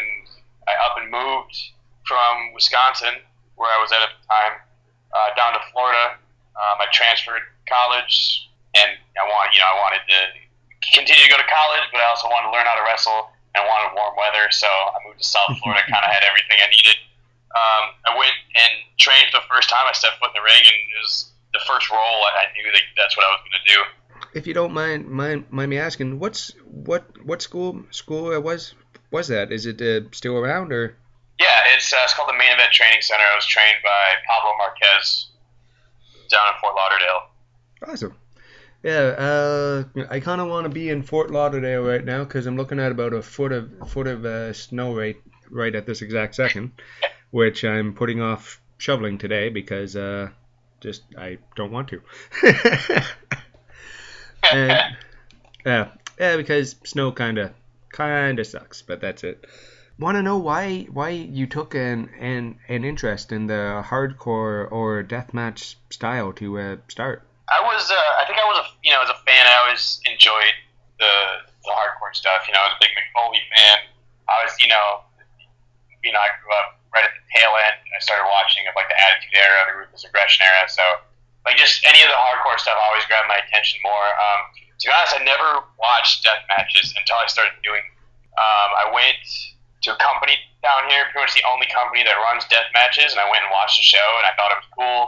I 0.70 0.72
up 0.86 0.96
and 1.02 1.10
moved 1.10 1.73
from 2.06 2.52
Wisconsin, 2.52 3.20
where 3.56 3.70
I 3.72 3.78
was 3.80 3.92
at 3.92 4.00
at 4.00 4.12
the 4.12 4.22
time, 4.28 4.54
uh, 5.12 5.28
down 5.36 5.52
to 5.56 5.62
Florida. 5.72 6.20
Um, 6.54 6.76
I 6.78 6.86
transferred 6.92 7.42
college, 7.66 8.48
and 8.76 8.94
I 9.18 9.24
want 9.26 9.52
you 9.52 9.60
know 9.60 9.70
I 9.72 9.76
wanted 9.80 10.02
to 10.06 10.18
continue 10.92 11.24
to 11.24 11.32
go 11.32 11.40
to 11.40 11.48
college, 11.48 11.84
but 11.90 11.98
I 12.00 12.06
also 12.12 12.28
wanted 12.28 12.48
to 12.48 12.52
learn 12.52 12.66
how 12.68 12.76
to 12.76 12.84
wrestle 12.84 13.34
and 13.54 13.62
I 13.62 13.66
wanted 13.66 13.94
warm 13.94 14.14
weather, 14.18 14.50
so 14.50 14.66
I 14.66 14.98
moved 15.06 15.22
to 15.22 15.26
South 15.26 15.54
Florida. 15.62 15.82
kind 15.90 16.02
of 16.02 16.10
had 16.10 16.26
everything 16.26 16.58
I 16.58 16.68
needed. 16.68 16.98
Um, 17.54 17.84
I 18.10 18.18
went 18.18 18.34
and 18.58 18.72
trained 18.98 19.30
for 19.30 19.38
the 19.38 19.46
first 19.46 19.70
time 19.70 19.86
I 19.86 19.94
stepped 19.94 20.18
foot 20.18 20.34
in 20.34 20.42
the 20.42 20.44
ring, 20.44 20.58
and 20.58 20.78
it 20.90 20.98
was 20.98 21.30
the 21.54 21.62
first 21.66 21.88
role. 21.90 22.18
I 22.34 22.50
knew 22.58 22.66
that 22.74 22.82
that's 22.98 23.16
what 23.16 23.22
I 23.22 23.30
was 23.30 23.40
going 23.46 23.58
to 23.62 23.66
do. 23.70 23.78
If 24.34 24.46
you 24.46 24.54
don't 24.54 24.74
mind, 24.74 25.06
mind 25.06 25.46
mind 25.50 25.70
me 25.70 25.78
asking, 25.78 26.18
what's 26.18 26.50
what 26.66 27.06
what 27.24 27.42
school 27.42 27.86
school 27.90 28.34
was 28.42 28.74
was 29.12 29.28
that? 29.28 29.52
Is 29.52 29.66
it 29.66 29.80
uh, 29.80 30.10
still 30.10 30.36
around 30.36 30.72
or? 30.72 30.98
Yeah, 31.38 31.46
it's 31.74 31.92
uh, 31.92 31.96
it's 32.04 32.14
called 32.14 32.28
the 32.28 32.38
Main 32.38 32.52
Event 32.52 32.72
Training 32.72 33.00
Center. 33.00 33.22
I 33.22 33.36
was 33.36 33.46
trained 33.46 33.78
by 33.82 34.14
Pablo 34.26 34.52
Marquez 34.58 35.30
down 36.30 36.46
in 36.48 36.60
Fort 36.60 36.74
Lauderdale. 36.76 37.28
Awesome. 37.86 38.16
Yeah, 38.84 39.14
uh, 39.16 39.84
I 40.10 40.20
kind 40.20 40.40
of 40.42 40.48
want 40.48 40.64
to 40.64 40.68
be 40.68 40.90
in 40.90 41.02
Fort 41.02 41.30
Lauderdale 41.30 41.82
right 41.82 42.04
now 42.04 42.22
because 42.22 42.46
I'm 42.46 42.56
looking 42.56 42.78
at 42.78 42.92
about 42.92 43.14
a 43.14 43.22
foot 43.22 43.50
of 43.50 43.70
foot 43.88 44.06
of 44.06 44.24
uh, 44.24 44.52
snow 44.52 44.94
right 44.94 45.16
right 45.50 45.74
at 45.74 45.86
this 45.86 46.02
exact 46.02 46.34
second, 46.34 46.72
which 47.30 47.64
I'm 47.64 47.94
putting 47.94 48.20
off 48.20 48.60
shoveling 48.76 49.16
today 49.18 49.48
because 49.48 49.96
uh, 49.96 50.28
just 50.80 51.02
I 51.16 51.38
don't 51.56 51.72
want 51.72 51.88
to. 51.88 52.02
and, 54.52 54.96
yeah, 55.66 55.88
yeah, 56.20 56.36
because 56.36 56.76
snow 56.84 57.10
kind 57.10 57.38
of 57.38 57.52
kind 57.90 58.38
of 58.38 58.46
sucks, 58.46 58.82
but 58.82 59.00
that's 59.00 59.24
it. 59.24 59.46
Want 59.94 60.18
to 60.18 60.22
know 60.26 60.38
why 60.38 60.90
why 60.90 61.14
you 61.14 61.46
took 61.46 61.74
an, 61.78 62.10
an 62.18 62.58
an 62.66 62.82
interest 62.82 63.30
in 63.30 63.46
the 63.46 63.78
hardcore 63.86 64.66
or 64.66 65.06
deathmatch 65.06 65.78
style 65.86 66.34
to 66.34 66.58
uh, 66.58 66.76
start? 66.90 67.22
I 67.46 67.62
was 67.62 67.86
uh, 67.86 68.10
I 68.18 68.26
think 68.26 68.42
I 68.42 68.46
was 68.50 68.58
a 68.58 68.66
you 68.82 68.90
know 68.90 69.06
as 69.06 69.10
a 69.10 69.18
fan 69.22 69.46
I 69.46 69.54
always 69.62 70.02
enjoyed 70.10 70.58
the 70.98 71.14
the 71.62 71.70
hardcore 71.70 72.10
stuff. 72.10 72.42
You 72.50 72.58
know, 72.58 72.66
I 72.66 72.74
was 72.74 72.76
a 72.76 72.82
big 72.82 72.90
Mick 72.98 73.06
Foley 73.14 73.38
fan. 73.54 73.86
I 74.26 74.42
was 74.42 74.58
you 74.58 74.66
know 74.66 75.06
you 76.02 76.10
know 76.10 76.18
I 76.18 76.34
grew 76.42 76.50
up 76.58 76.74
right 76.90 77.06
at 77.06 77.14
the 77.14 77.22
tail 77.30 77.54
end. 77.54 77.78
and 77.86 77.94
I 77.94 78.02
started 78.02 78.26
watching 78.26 78.66
of 78.66 78.74
like 78.74 78.90
the 78.90 78.98
Attitude 78.98 79.38
Era, 79.38 79.62
the 79.70 79.78
Ruthless 79.78 80.02
Aggression 80.02 80.42
Era. 80.42 80.66
So 80.66 80.82
like 81.46 81.54
just 81.54 81.86
any 81.86 82.02
of 82.02 82.10
the 82.10 82.18
hardcore 82.18 82.58
stuff 82.58 82.74
always 82.90 83.06
grabbed 83.06 83.30
my 83.30 83.38
attention 83.46 83.78
more. 83.86 84.10
Um, 84.18 84.40
to 84.74 84.82
be 84.82 84.90
honest, 84.90 85.14
I 85.14 85.22
never 85.22 85.70
watched 85.78 86.26
death 86.26 86.42
matches 86.50 86.90
until 86.98 87.14
I 87.22 87.30
started 87.30 87.54
doing. 87.62 87.86
Um, 88.34 88.70
I 88.74 88.90
went 88.90 89.22
to 89.84 89.92
a 89.92 89.98
company 90.00 90.40
down 90.64 90.88
here, 90.88 91.04
pretty 91.12 91.28
much 91.28 91.36
the 91.36 91.44
only 91.44 91.68
company 91.68 92.00
that 92.02 92.16
runs 92.16 92.48
death 92.48 92.68
matches, 92.72 93.12
and 93.12 93.20
I 93.20 93.28
went 93.28 93.44
and 93.44 93.52
watched 93.52 93.76
the 93.76 93.86
show, 93.86 94.08
and 94.16 94.24
I 94.24 94.32
thought 94.34 94.50
it 94.56 94.60
was 94.64 94.70
cool. 94.72 95.02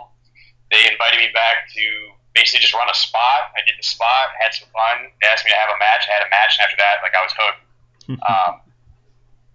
They 0.69 0.85
invited 0.85 1.17
me 1.17 1.33
back 1.33 1.73
to 1.73 1.85
basically 2.37 2.61
just 2.61 2.77
run 2.77 2.85
a 2.85 2.95
spot. 2.95 3.57
I 3.57 3.65
did 3.65 3.81
the 3.81 3.87
spot, 3.87 4.37
had 4.37 4.53
some 4.53 4.69
fun. 4.69 5.09
They 5.25 5.27
asked 5.33 5.49
me 5.49 5.57
to 5.57 5.59
have 5.59 5.73
a 5.73 5.79
match. 5.81 6.05
I 6.05 6.21
had 6.21 6.25
a 6.29 6.31
match, 6.31 6.61
and 6.61 6.63
after 6.69 6.79
that, 6.79 6.95
like 7.01 7.15
I 7.17 7.23
was 7.25 7.33
hooked. 7.33 7.63
um, 8.29 8.53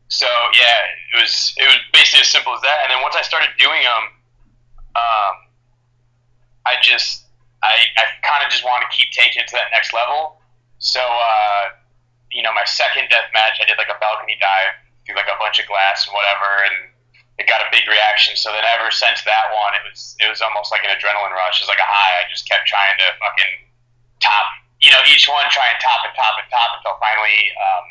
so 0.09 0.27
yeah, 0.57 0.77
it 1.13 1.17
was 1.21 1.53
it 1.55 1.69
was 1.69 1.79
basically 1.93 2.25
as 2.25 2.31
simple 2.33 2.57
as 2.57 2.61
that. 2.65 2.83
And 2.83 2.89
then 2.89 2.99
once 3.05 3.13
I 3.13 3.21
started 3.21 3.53
doing 3.61 3.85
them, 3.85 4.03
um, 4.97 5.33
I 6.65 6.81
just 6.81 7.29
I, 7.61 7.93
I 7.95 8.03
kind 8.25 8.41
of 8.41 8.49
just 8.49 8.65
want 8.65 8.81
to 8.83 8.89
keep 8.89 9.13
taking 9.13 9.45
it 9.45 9.47
to 9.53 9.55
that 9.55 9.69
next 9.69 9.93
level. 9.93 10.41
So, 10.81 10.99
uh, 10.99 11.77
you 12.33 12.41
know, 12.41 12.51
my 12.57 12.65
second 12.65 13.13
death 13.13 13.29
match, 13.37 13.61
I 13.61 13.69
did 13.69 13.77
like 13.77 13.93
a 13.93 13.99
balcony 14.01 14.33
dive 14.41 14.80
through 15.05 15.17
like 15.17 15.29
a 15.29 15.38
bunch 15.41 15.58
of 15.58 15.65
glass 15.65 16.05
and 16.05 16.13
whatever, 16.13 16.50
and 16.70 16.77
it 17.41 17.50
got 17.50 17.65
a 17.65 17.70
big 17.74 17.88
reaction. 17.89 18.38
So 18.38 18.53
then, 18.53 18.62
ever 18.77 18.93
since 18.93 19.25
that 19.25 19.46
one, 19.53 19.74
it 19.79 19.84
was 19.88 20.15
it 20.22 20.29
was 20.29 20.41
almost 20.41 20.70
like 20.70 20.86
an 20.86 20.93
adrenaline 20.93 21.34
rush. 21.34 21.62
It 21.62 21.65
was 21.65 21.74
like 21.74 21.81
a 21.81 21.89
high. 21.89 22.13
I 22.22 22.29
just 22.29 22.46
kept 22.46 22.70
trying 22.70 22.98
to 23.01 23.08
fucking 23.17 23.53
top, 24.22 24.46
you 24.79 24.93
know, 24.93 25.01
each 25.10 25.25
one 25.25 25.46
try 25.50 25.70
and 25.74 25.79
top 25.81 26.05
and 26.05 26.13
top 26.13 26.38
and 26.38 26.48
top 26.53 26.70
until 26.77 26.96
finally 27.01 27.39
um, 27.58 27.86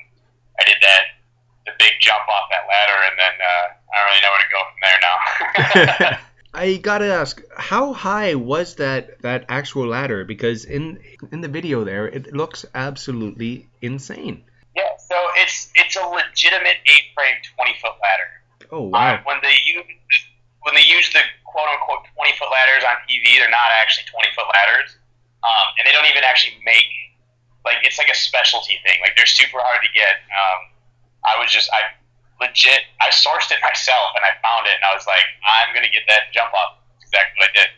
I 0.58 0.62
did 0.66 0.78
that 0.80 1.20
the 1.66 1.72
big 1.78 1.98
jump 2.00 2.24
off 2.28 2.48
that 2.50 2.64
ladder, 2.68 2.98
and 3.10 3.16
then 3.18 3.34
uh, 3.38 3.66
I 3.90 3.94
don't 3.98 4.08
really 4.08 4.22
know 4.24 4.32
where 4.32 4.44
to 4.44 4.52
go 4.54 4.60
from 4.70 4.80
there 4.80 5.00
now. 5.02 6.20
I 6.54 6.76
gotta 6.76 7.06
ask, 7.06 7.40
how 7.56 7.92
high 7.92 8.34
was 8.34 8.76
that 8.76 9.22
that 9.22 9.46
actual 9.48 9.86
ladder? 9.86 10.24
Because 10.24 10.64
in 10.64 10.98
in 11.30 11.40
the 11.42 11.48
video 11.48 11.84
there, 11.84 12.08
it 12.08 12.34
looks 12.34 12.64
absolutely 12.74 13.68
insane. 13.80 14.44
Yeah, 14.76 14.94
so 14.98 15.16
it's 15.42 15.70
it's 15.74 15.96
a 15.96 16.06
legitimate 16.06 16.78
eight 16.86 17.10
frame 17.14 17.42
twenty 17.56 17.74
foot 17.82 17.98
ladder. 17.98 18.30
Oh 18.70 18.86
wow! 18.86 19.18
Uh, 19.18 19.22
when 19.26 19.42
they 19.42 19.58
use 19.66 19.82
when 20.62 20.74
they 20.78 20.86
use 20.86 21.10
the 21.10 21.20
quote 21.42 21.66
unquote 21.66 22.06
twenty 22.14 22.36
foot 22.38 22.50
ladders 22.54 22.86
on 22.86 22.94
TV, 23.10 23.38
they're 23.42 23.50
not 23.50 23.74
actually 23.82 24.06
twenty 24.06 24.30
foot 24.30 24.46
ladders, 24.46 24.94
um, 25.42 25.66
and 25.78 25.82
they 25.82 25.92
don't 25.92 26.06
even 26.06 26.22
actually 26.22 26.54
make 26.62 26.86
like 27.66 27.82
it's 27.82 27.98
like 27.98 28.08
a 28.08 28.14
specialty 28.14 28.78
thing. 28.86 29.02
Like 29.02 29.18
they're 29.18 29.28
super 29.28 29.58
hard 29.58 29.82
to 29.82 29.90
get. 29.90 30.22
Um, 30.30 30.60
I 31.26 31.34
was 31.42 31.50
just 31.50 31.66
I 31.74 31.90
legit 32.40 32.86
I 33.02 33.10
sourced 33.10 33.52
it 33.52 33.60
myself 33.60 34.16
and 34.16 34.24
I 34.24 34.32
found 34.40 34.64
it 34.64 34.78
and 34.80 34.84
I 34.86 34.96
was 34.96 35.04
like 35.04 35.26
I'm 35.44 35.74
gonna 35.74 35.92
get 35.92 36.06
that 36.08 36.32
jump 36.32 36.54
up. 36.54 36.80
That's 36.94 37.10
exactly 37.10 37.36
what 37.36 37.50
I 37.50 37.54
did. 37.58 37.70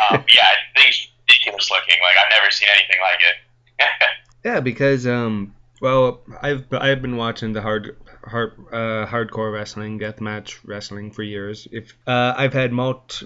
Um, 0.00 0.18
yeah, 0.34 0.48
things 0.74 1.12
ridiculous 1.28 1.70
looking. 1.70 2.00
Like 2.02 2.16
I've 2.16 2.32
never 2.32 2.50
seen 2.50 2.68
anything 2.72 3.00
like 3.04 3.20
it. 3.20 3.36
yeah, 4.48 4.60
because 4.60 5.06
um, 5.06 5.54
well, 5.80 6.22
I've 6.42 6.66
I've 6.72 7.02
been 7.02 7.16
watching 7.16 7.52
the 7.52 7.62
hard 7.62 7.96
hard 8.24 8.52
uh, 8.72 9.06
hardcore 9.06 9.52
wrestling, 9.52 9.98
deathmatch 9.98 10.58
wrestling 10.64 11.10
for 11.12 11.22
years. 11.22 11.68
If 11.70 11.94
uh, 12.06 12.34
I've 12.36 12.52
had 12.52 12.72
mult, 12.72 13.22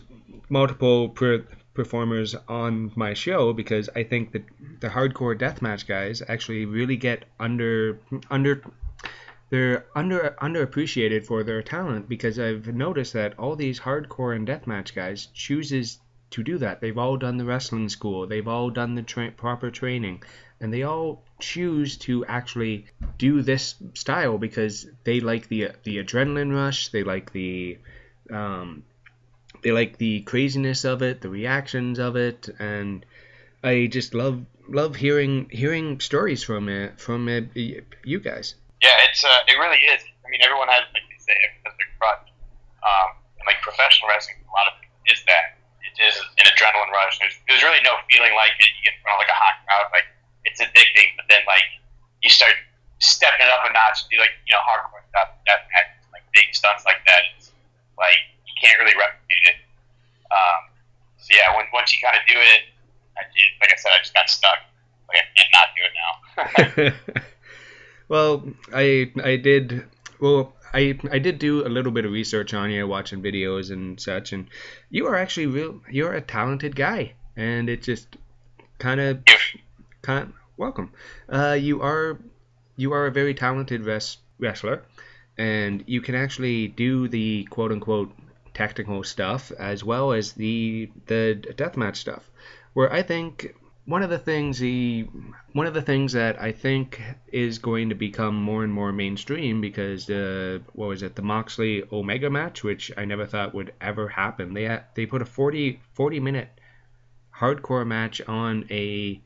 multiple 0.48 1.08
per, 1.08 1.44
performers 1.74 2.34
on 2.48 2.92
my 2.94 3.14
show 3.14 3.52
because 3.52 3.88
I 3.96 4.04
think 4.04 4.32
that 4.32 4.44
the 4.80 4.88
hardcore 4.88 5.38
deathmatch 5.38 5.86
guys 5.86 6.22
actually 6.28 6.66
really 6.66 6.96
get 6.96 7.24
under 7.40 7.98
under 8.30 8.62
they're 9.50 9.86
under 9.94 10.36
underappreciated 10.40 11.26
for 11.26 11.42
their 11.44 11.62
talent 11.62 12.08
because 12.08 12.38
I've 12.38 12.68
noticed 12.68 13.12
that 13.14 13.38
all 13.38 13.56
these 13.56 13.80
hardcore 13.80 14.34
and 14.34 14.46
deathmatch 14.46 14.94
guys 14.94 15.26
chooses 15.34 15.98
to 16.30 16.42
do 16.42 16.58
that. 16.58 16.80
They've 16.80 16.96
all 16.96 17.18
done 17.18 17.36
the 17.36 17.44
wrestling 17.44 17.88
school. 17.90 18.26
They've 18.26 18.48
all 18.48 18.70
done 18.70 18.94
the 18.94 19.02
tra- 19.02 19.32
proper 19.32 19.70
training, 19.70 20.22
and 20.62 20.72
they 20.72 20.84
all 20.84 21.22
choose 21.40 21.96
to 21.98 22.24
actually 22.26 22.86
do 23.18 23.42
this 23.42 23.74
style 23.94 24.38
because 24.38 24.86
they 25.02 25.18
like 25.18 25.48
the 25.48 25.72
the 25.82 25.98
adrenaline 25.98 26.54
rush. 26.54 26.88
They 26.88 27.02
like 27.02 27.32
the 27.32 27.78
um, 28.30 28.84
they 29.62 29.72
like 29.72 29.98
the 29.98 30.22
craziness 30.22 30.84
of 30.84 31.02
it, 31.02 31.20
the 31.20 31.28
reactions 31.28 31.98
of 31.98 32.16
it, 32.16 32.48
and 32.60 33.04
I 33.62 33.88
just 33.90 34.14
love 34.14 34.46
love 34.68 34.94
hearing 34.94 35.50
hearing 35.50 35.98
stories 35.98 36.44
from 36.44 36.68
it 36.68 37.00
from 37.00 37.28
it, 37.28 37.50
you 38.04 38.20
guys. 38.20 38.54
Yeah, 38.80 38.94
it's 39.10 39.24
uh, 39.24 39.42
it 39.48 39.58
really 39.58 39.82
is. 39.90 40.00
I 40.24 40.30
mean, 40.30 40.40
everyone 40.42 40.68
has 40.68 40.86
like 40.94 41.02
they 41.10 41.18
say, 41.18 41.34
has 41.66 41.74
their 41.74 41.90
crutch. 41.98 42.30
Um, 42.86 43.18
and 43.38 43.46
like 43.50 43.58
professional 43.62 44.08
wrestling, 44.10 44.38
a 44.46 44.54
lot 44.54 44.70
of 44.70 44.78
it 44.78 45.10
is 45.10 45.22
that 45.26 45.58
it 45.82 45.98
is 45.98 46.14
an 46.38 46.46
adrenaline 46.46 46.90
rush. 46.94 47.18
There's, 47.18 47.34
there's 47.50 47.62
really 47.62 47.82
no 47.82 47.98
feeling 48.10 48.34
like 48.38 48.54
it. 48.62 48.70
You 48.78 48.82
get 48.86 48.94
in 48.94 49.02
front 49.02 49.18
of 49.18 49.26
like 49.26 49.34
a 49.34 49.38
hot 49.38 49.56
crowd, 49.66 49.86
like 49.90 50.06
it's 50.44 50.60
addicting. 50.60 51.14
But 51.16 51.26
then 51.28 51.42
like 51.46 51.66
you 52.22 52.30
start 52.30 52.54
stepping 52.98 53.46
it 53.46 53.50
up 53.50 53.66
a 53.66 53.72
notch, 53.72 54.06
and 54.06 54.10
do 54.10 54.18
like 54.18 54.34
you 54.46 54.54
know 54.54 54.62
hardcore 54.62 55.02
stuff, 55.10 55.34
death 55.46 55.66
matches, 55.70 56.06
like 56.12 56.22
big 56.32 56.48
stunts 56.52 56.84
like 56.84 57.02
that. 57.06 57.22
It's 57.36 57.52
like 57.98 58.18
you 58.46 58.54
can't 58.60 58.78
really 58.78 58.96
replicate 58.96 59.44
it. 59.50 59.58
Um, 60.30 60.60
so 61.18 61.34
yeah, 61.34 61.54
when, 61.56 61.66
once 61.72 61.92
you 61.92 61.98
kind 62.02 62.16
of 62.16 62.22
do 62.26 62.38
it, 62.38 62.62
I 63.18 63.22
did. 63.30 63.48
Like 63.60 63.70
I 63.72 63.76
said, 63.76 63.92
I 63.92 63.98
just 63.98 64.14
got 64.14 64.28
stuck. 64.30 64.58
Like 65.08 65.18
I 65.18 65.26
can't 65.36 65.52
not 65.52 65.68
do 65.76 65.82
it 65.86 65.94
now. 65.98 66.12
well, 68.08 68.44
I 68.74 69.10
I 69.22 69.36
did 69.36 69.84
well. 70.20 70.54
I, 70.74 70.98
I 71.10 71.18
did 71.18 71.38
do 71.38 71.66
a 71.66 71.68
little 71.68 71.92
bit 71.92 72.06
of 72.06 72.12
research 72.12 72.54
on 72.54 72.70
you, 72.70 72.86
watching 72.86 73.20
videos 73.20 73.70
and 73.70 74.00
such, 74.00 74.32
and 74.32 74.48
you 74.88 75.06
are 75.06 75.16
actually 75.16 75.46
real. 75.46 75.82
You're 75.90 76.14
a 76.14 76.22
talented 76.22 76.74
guy, 76.74 77.12
and 77.36 77.68
it 77.68 77.82
just 77.82 78.16
kind 78.78 78.98
of 78.98 79.22
kind 80.02 80.32
welcome. 80.56 80.92
Uh, 81.28 81.56
you 81.58 81.80
are 81.82 82.18
you 82.76 82.92
are 82.92 83.06
a 83.06 83.12
very 83.12 83.34
talented 83.34 83.82
res- 83.82 84.18
wrestler, 84.38 84.82
and 85.38 85.84
you 85.86 86.00
can 86.00 86.14
actually 86.14 86.68
do 86.68 87.08
the 87.08 87.44
quote 87.44 87.72
unquote 87.72 88.12
technical 88.54 89.02
stuff 89.02 89.50
as 89.52 89.82
well 89.84 90.12
as 90.12 90.32
the 90.32 90.90
the 91.06 91.40
deathmatch 91.56 91.96
stuff. 91.96 92.30
Where 92.74 92.92
I 92.92 93.02
think 93.02 93.54
one 93.84 94.02
of 94.02 94.10
the 94.10 94.18
things 94.18 94.58
he 94.58 95.08
one 95.52 95.66
of 95.66 95.74
the 95.74 95.82
things 95.82 96.12
that 96.12 96.40
I 96.40 96.52
think 96.52 97.00
is 97.32 97.58
going 97.58 97.88
to 97.88 97.94
become 97.94 98.36
more 98.36 98.62
and 98.64 98.72
more 98.72 98.92
mainstream 98.92 99.60
because 99.60 100.08
uh, 100.08 100.60
what 100.72 100.88
was 100.88 101.02
it 101.02 101.16
the 101.16 101.22
Moxley 101.22 101.82
Omega 101.92 102.30
match 102.30 102.62
which 102.62 102.92
I 102.96 103.04
never 103.04 103.26
thought 103.26 103.54
would 103.54 103.72
ever 103.80 104.08
happen 104.08 104.54
they 104.54 104.80
they 104.94 105.06
put 105.06 105.22
a 105.22 105.26
40 105.26 105.80
40 105.94 106.20
minute 106.20 106.48
hardcore 107.36 107.86
match 107.86 108.20
on 108.28 108.66
a 108.70 109.20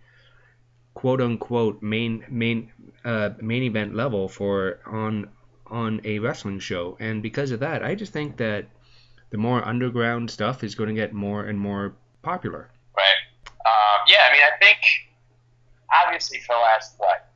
quote 1.00 1.20
unquote 1.20 1.80
main 1.82 2.24
main 2.28 2.72
uh, 3.04 3.30
main 3.40 3.62
event 3.62 3.94
level 3.94 4.28
for 4.28 4.80
on 4.86 5.28
on 5.68 6.00
a 6.04 6.18
wrestling 6.18 6.58
show 6.58 6.96
and 7.00 7.22
because 7.22 7.50
of 7.50 7.60
that 7.60 7.84
I 7.84 7.94
just 7.94 8.12
think 8.12 8.36
that 8.38 8.66
the 9.30 9.38
more 9.38 9.60
underground 9.66 10.30
stuff 10.30 10.64
is 10.64 10.74
going 10.74 10.88
to 10.88 10.94
get 10.94 11.12
more 11.12 11.44
and 11.44 11.58
more 11.58 11.94
popular 12.22 12.70
right 12.96 13.26
um, 13.66 13.98
yeah, 14.06 14.22
I 14.22 14.30
mean, 14.30 14.46
I 14.46 14.54
think 14.62 14.78
obviously 15.90 16.38
for 16.46 16.54
the 16.54 16.62
last 16.62 16.94
what 17.02 17.26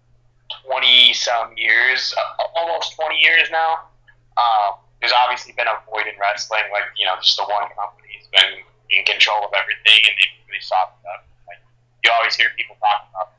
twenty 0.62 1.10
some 1.12 1.50
years, 1.58 2.14
uh, 2.14 2.46
almost 2.54 2.94
twenty 2.94 3.18
years 3.18 3.50
now, 3.50 3.90
um, 4.38 4.78
there's 5.02 5.12
obviously 5.26 5.58
been 5.58 5.66
a 5.66 5.74
void 5.90 6.06
in 6.06 6.14
wrestling. 6.22 6.70
Like 6.70 6.86
you 6.94 7.02
know, 7.02 7.18
just 7.18 7.34
the 7.34 7.50
one 7.50 7.66
company's 7.74 8.30
been 8.30 8.62
in 8.94 9.02
control 9.02 9.42
of 9.42 9.50
everything, 9.58 9.98
and 10.06 10.14
they've 10.14 10.38
really 10.46 10.62
softened 10.62 11.02
up. 11.10 11.26
Like 11.50 11.58
you 12.06 12.14
always 12.14 12.38
hear 12.38 12.54
people 12.54 12.78
talking 12.78 13.10
about, 13.10 13.34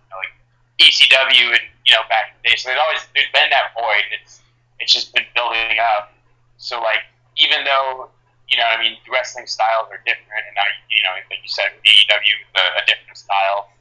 ECW 0.82 1.54
and 1.54 1.66
you 1.86 1.94
know 1.94 2.02
back 2.10 2.34
in 2.34 2.36
the 2.42 2.50
day. 2.50 2.56
So 2.58 2.70
there's 2.70 2.82
always 2.82 3.06
there's 3.14 3.32
been 3.32 3.50
that 3.50 3.74
void, 3.78 4.06
it's 4.12 4.42
it's 4.80 4.92
just 4.92 5.14
been 5.14 5.26
building 5.36 5.78
up. 5.98 6.14
So 6.58 6.82
like 6.82 7.06
even 7.38 7.64
though 7.64 8.10
you 8.52 8.60
know, 8.60 8.68
I 8.68 8.76
mean, 8.76 9.00
the 9.08 9.12
wrestling 9.16 9.48
styles 9.48 9.88
are 9.96 10.04
different, 10.04 10.44
and 10.44 10.54
now, 10.60 10.68
you 10.92 11.00
know, 11.08 11.16
like 11.32 11.40
you 11.40 11.48
said, 11.48 11.72
AEW 11.88 12.36
a, 12.60 12.64
a 12.76 12.86
different 12.86 13.16
style. 13.16 13.72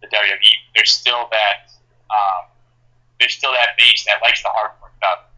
The 0.00 0.08
WWE, 0.08 0.56
there's 0.74 0.90
still 0.90 1.28
that, 1.30 1.68
um, 2.08 2.48
there's 3.20 3.36
still 3.36 3.52
that 3.52 3.76
base 3.76 4.02
that 4.08 4.18
likes 4.24 4.42
the 4.42 4.48
hardcore 4.48 4.90
stuff. 4.96 5.28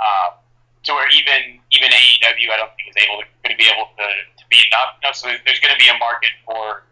Um, 0.00 0.40
to 0.88 0.96
where 0.96 1.06
even 1.12 1.60
even 1.68 1.92
AEW, 1.92 2.48
I 2.48 2.56
don't 2.56 2.72
think 2.80 2.88
is 2.88 2.98
able 2.98 3.20
to 3.20 3.28
going 3.44 3.52
to 3.52 3.60
be 3.60 3.68
able 3.68 3.92
to, 3.92 4.06
to 4.40 4.44
be 4.48 4.56
enough. 4.72 4.96
You 4.98 5.04
know, 5.04 5.12
so 5.12 5.28
there's 5.44 5.60
going 5.60 5.76
to 5.76 5.78
be 5.78 5.92
a 5.92 5.98
market 6.00 6.32
for, 6.48 6.87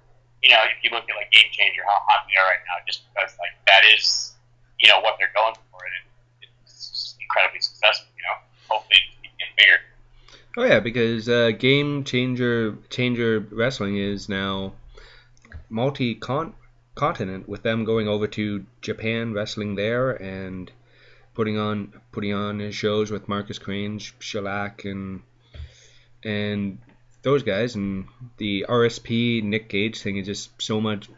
you 0.46 0.52
know, 0.54 0.62
if 0.70 0.78
you 0.84 0.90
look 0.90 1.10
at 1.10 1.16
like 1.16 1.30
Game 1.32 1.50
Changer, 1.50 1.82
how 1.82 1.98
hot 2.06 2.26
they 2.30 2.38
are 2.38 2.46
right 2.46 2.62
now, 2.70 2.78
just 2.86 3.02
because 3.10 3.34
like 3.38 3.58
that 3.66 3.82
is, 3.92 4.32
you 4.78 4.88
know, 4.88 5.00
what 5.00 5.16
they're 5.18 5.34
going 5.34 5.54
for, 5.72 5.80
and 5.82 6.48
it's 6.70 7.16
incredibly 7.20 7.60
successful. 7.60 8.06
You 8.16 8.22
know, 8.22 8.36
hopefully 8.68 8.98
it's 9.10 9.34
getting 9.38 9.54
bigger. 9.58 9.78
Oh 10.56 10.64
yeah, 10.64 10.78
because 10.78 11.28
uh, 11.28 11.50
Game 11.50 12.04
Changer 12.04 12.78
Changer 12.90 13.40
Wrestling 13.50 13.96
is 13.96 14.28
now 14.28 14.74
multi 15.68 16.14
continent 16.14 17.48
with 17.48 17.64
them 17.64 17.84
going 17.84 18.06
over 18.06 18.28
to 18.28 18.64
Japan 18.80 19.32
wrestling 19.32 19.74
there 19.74 20.12
and 20.12 20.70
putting 21.34 21.58
on 21.58 21.92
putting 22.12 22.32
on 22.32 22.70
shows 22.70 23.10
with 23.10 23.28
Marcus 23.28 23.58
Crane, 23.58 23.98
Shellac 23.98 24.84
and 24.84 25.22
and 26.22 26.78
those 27.26 27.42
guys 27.42 27.74
and 27.74 28.06
the 28.36 28.64
RSP 28.68 29.42
Nick 29.42 29.68
Gage 29.68 30.00
thing 30.00 30.16
is 30.16 30.26
just 30.26 30.50
so 30.62 30.80
much 30.80 31.10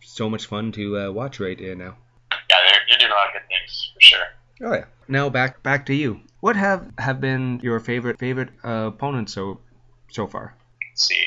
so 0.00 0.30
much 0.30 0.46
fun 0.46 0.72
to 0.72 0.96
uh, 0.96 1.10
watch 1.10 1.38
right 1.38 1.58
there 1.58 1.74
now. 1.74 1.98
Yeah, 2.32 2.56
they're, 2.66 2.80
they're 2.88 2.98
doing 2.98 3.12
a 3.12 3.14
lot 3.14 3.28
of 3.28 3.34
good 3.34 3.48
things 3.52 3.92
for 3.92 4.00
sure. 4.00 4.26
Oh 4.62 4.72
yeah. 4.72 4.86
Now 5.06 5.28
back 5.28 5.62
back 5.62 5.84
to 5.86 5.94
you. 5.94 6.20
What 6.40 6.56
have 6.56 6.88
have 6.96 7.20
been 7.20 7.60
your 7.62 7.78
favorite 7.78 8.18
favorite 8.18 8.48
uh, 8.64 8.88
opponents 8.88 9.34
so 9.34 9.60
so 10.08 10.26
far? 10.26 10.56
Let's 10.80 11.04
see. 11.08 11.22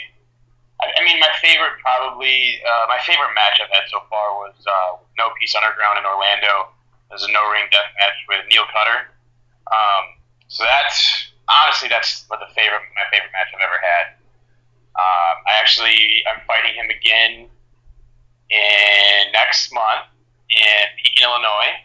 I, 0.81 0.85
I 0.99 1.05
mean, 1.05 1.19
my 1.19 1.29
favorite 1.39 1.77
probably 1.85 2.57
uh, 2.65 2.85
my 2.89 2.97
favorite 3.05 3.37
match 3.37 3.61
I've 3.61 3.69
had 3.69 3.85
so 3.85 4.01
far 4.09 4.33
was 4.41 4.57
uh, 4.65 4.97
No 5.19 5.29
Peace 5.39 5.53
Underground 5.53 5.99
in 5.99 6.05
Orlando. 6.09 6.73
It 7.11 7.13
was 7.13 7.23
a 7.23 7.31
no 7.31 7.45
ring 7.53 7.69
death 7.69 7.93
match 8.01 8.17
with 8.27 8.41
Neil 8.49 8.65
Cutter. 8.73 9.13
Um, 9.69 10.17
so 10.47 10.63
that's 10.63 11.26
honestly 11.47 11.87
that's 11.89 12.27
the 12.27 12.51
favorite 12.53 12.83
my 12.93 13.07
favorite 13.11 13.31
match 13.31 13.49
I've 13.55 13.63
ever 13.63 13.79
had. 13.79 14.05
Um, 14.97 15.35
I 15.47 15.51
actually 15.59 16.23
I'm 16.27 16.41
fighting 16.47 16.75
him 16.75 16.89
again 16.91 17.47
in 18.49 19.23
next 19.31 19.73
month 19.73 20.07
in 20.51 20.85
Illinois. 21.19 21.83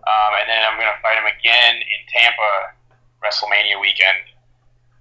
Um, 0.00 0.32
and 0.40 0.46
then 0.48 0.60
I'm 0.64 0.80
to 0.90 1.00
fight 1.04 1.18
him 1.18 1.28
again 1.28 1.76
in 1.76 2.00
Tampa 2.08 2.72
WrestleMania 3.20 3.76
weekend. 3.78 4.32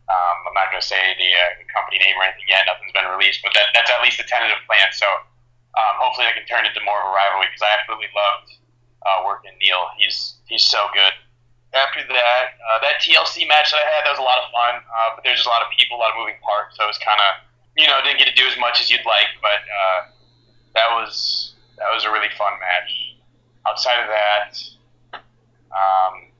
Um, 0.09 0.35
I'm 0.49 0.55
not 0.57 0.73
to 0.81 0.89
say 0.89 0.99
the, 1.21 1.29
uh, 1.29 1.49
company 1.69 2.01
name 2.01 2.17
or 2.17 2.25
anything 2.25 2.49
yet. 2.49 2.65
Nothing's 2.65 2.91
been 2.91 3.07
released, 3.07 3.45
but 3.45 3.53
that, 3.53 3.69
that's 3.77 3.93
at 3.93 4.01
least 4.01 4.17
a 4.19 4.25
tentative 4.25 4.59
plan. 4.65 4.89
So 4.91 5.05
um, 5.05 6.01
hopefully 6.01 6.25
I 6.27 6.33
can 6.33 6.43
turn 6.49 6.65
into 6.65 6.81
more 6.81 6.97
of 6.97 7.05
a 7.07 7.13
rivalry 7.13 7.47
because 7.47 7.61
I 7.61 7.71
absolutely 7.77 8.09
loved 8.11 8.57
uh, 9.05 9.17
working 9.23 9.53
Neil. 9.61 9.85
He's 10.01 10.41
he's 10.49 10.65
so 10.65 10.89
good. 10.91 11.13
After 11.69 12.01
that, 12.01 12.57
uh, 12.57 12.79
that 12.81 12.97
TLC 12.97 13.45
match 13.45 13.69
that 13.69 13.77
I 13.77 13.85
had, 13.93 14.01
that 14.05 14.17
was 14.17 14.21
a 14.21 14.25
lot 14.25 14.41
of 14.41 14.49
fun. 14.49 14.81
Uh, 14.81 15.09
but 15.15 15.21
there's 15.23 15.37
just 15.37 15.45
a 15.45 15.53
lot 15.53 15.61
of 15.61 15.69
people, 15.77 15.97
a 15.97 16.01
lot 16.01 16.09
of 16.09 16.17
moving 16.17 16.41
parts, 16.41 16.73
so 16.77 16.83
it 16.83 16.89
was 16.89 16.97
kind 16.97 17.21
of 17.21 17.45
you 17.77 17.85
know 17.85 18.01
didn't 18.03 18.17
get 18.17 18.27
to 18.27 18.33
do 18.33 18.49
as 18.49 18.57
much 18.57 18.81
as 18.81 18.89
you'd 18.89 19.05
like. 19.05 19.29
But 19.37 19.61
uh, 19.69 19.99
that 20.73 20.89
was 20.97 21.53
that 21.77 21.93
was 21.93 22.05
a 22.05 22.11
really 22.11 22.33
fun 22.37 22.53
match. 22.57 22.89
Outside 23.67 24.01
of 24.01 24.09
that, 24.09 24.57
um, 25.69 26.31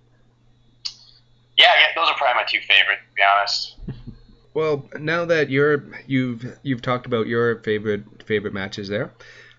yeah, 1.58 1.70
yeah, 1.78 1.94
those 1.96 2.10
are 2.10 2.16
probably 2.16 2.42
my 2.42 2.48
two 2.48 2.60
favorite, 2.66 3.00
to 3.06 3.16
be 3.16 3.22
honest. 3.22 3.76
Well, 4.56 4.90
now 5.00 5.26
that 5.26 5.50
you're 5.50 5.86
you've 6.08 6.58
you've 6.64 6.82
talked 6.82 7.06
about 7.06 7.28
your 7.28 7.60
favorite 7.60 8.24
favorite 8.26 8.54
matches 8.54 8.90
there, 8.90 9.14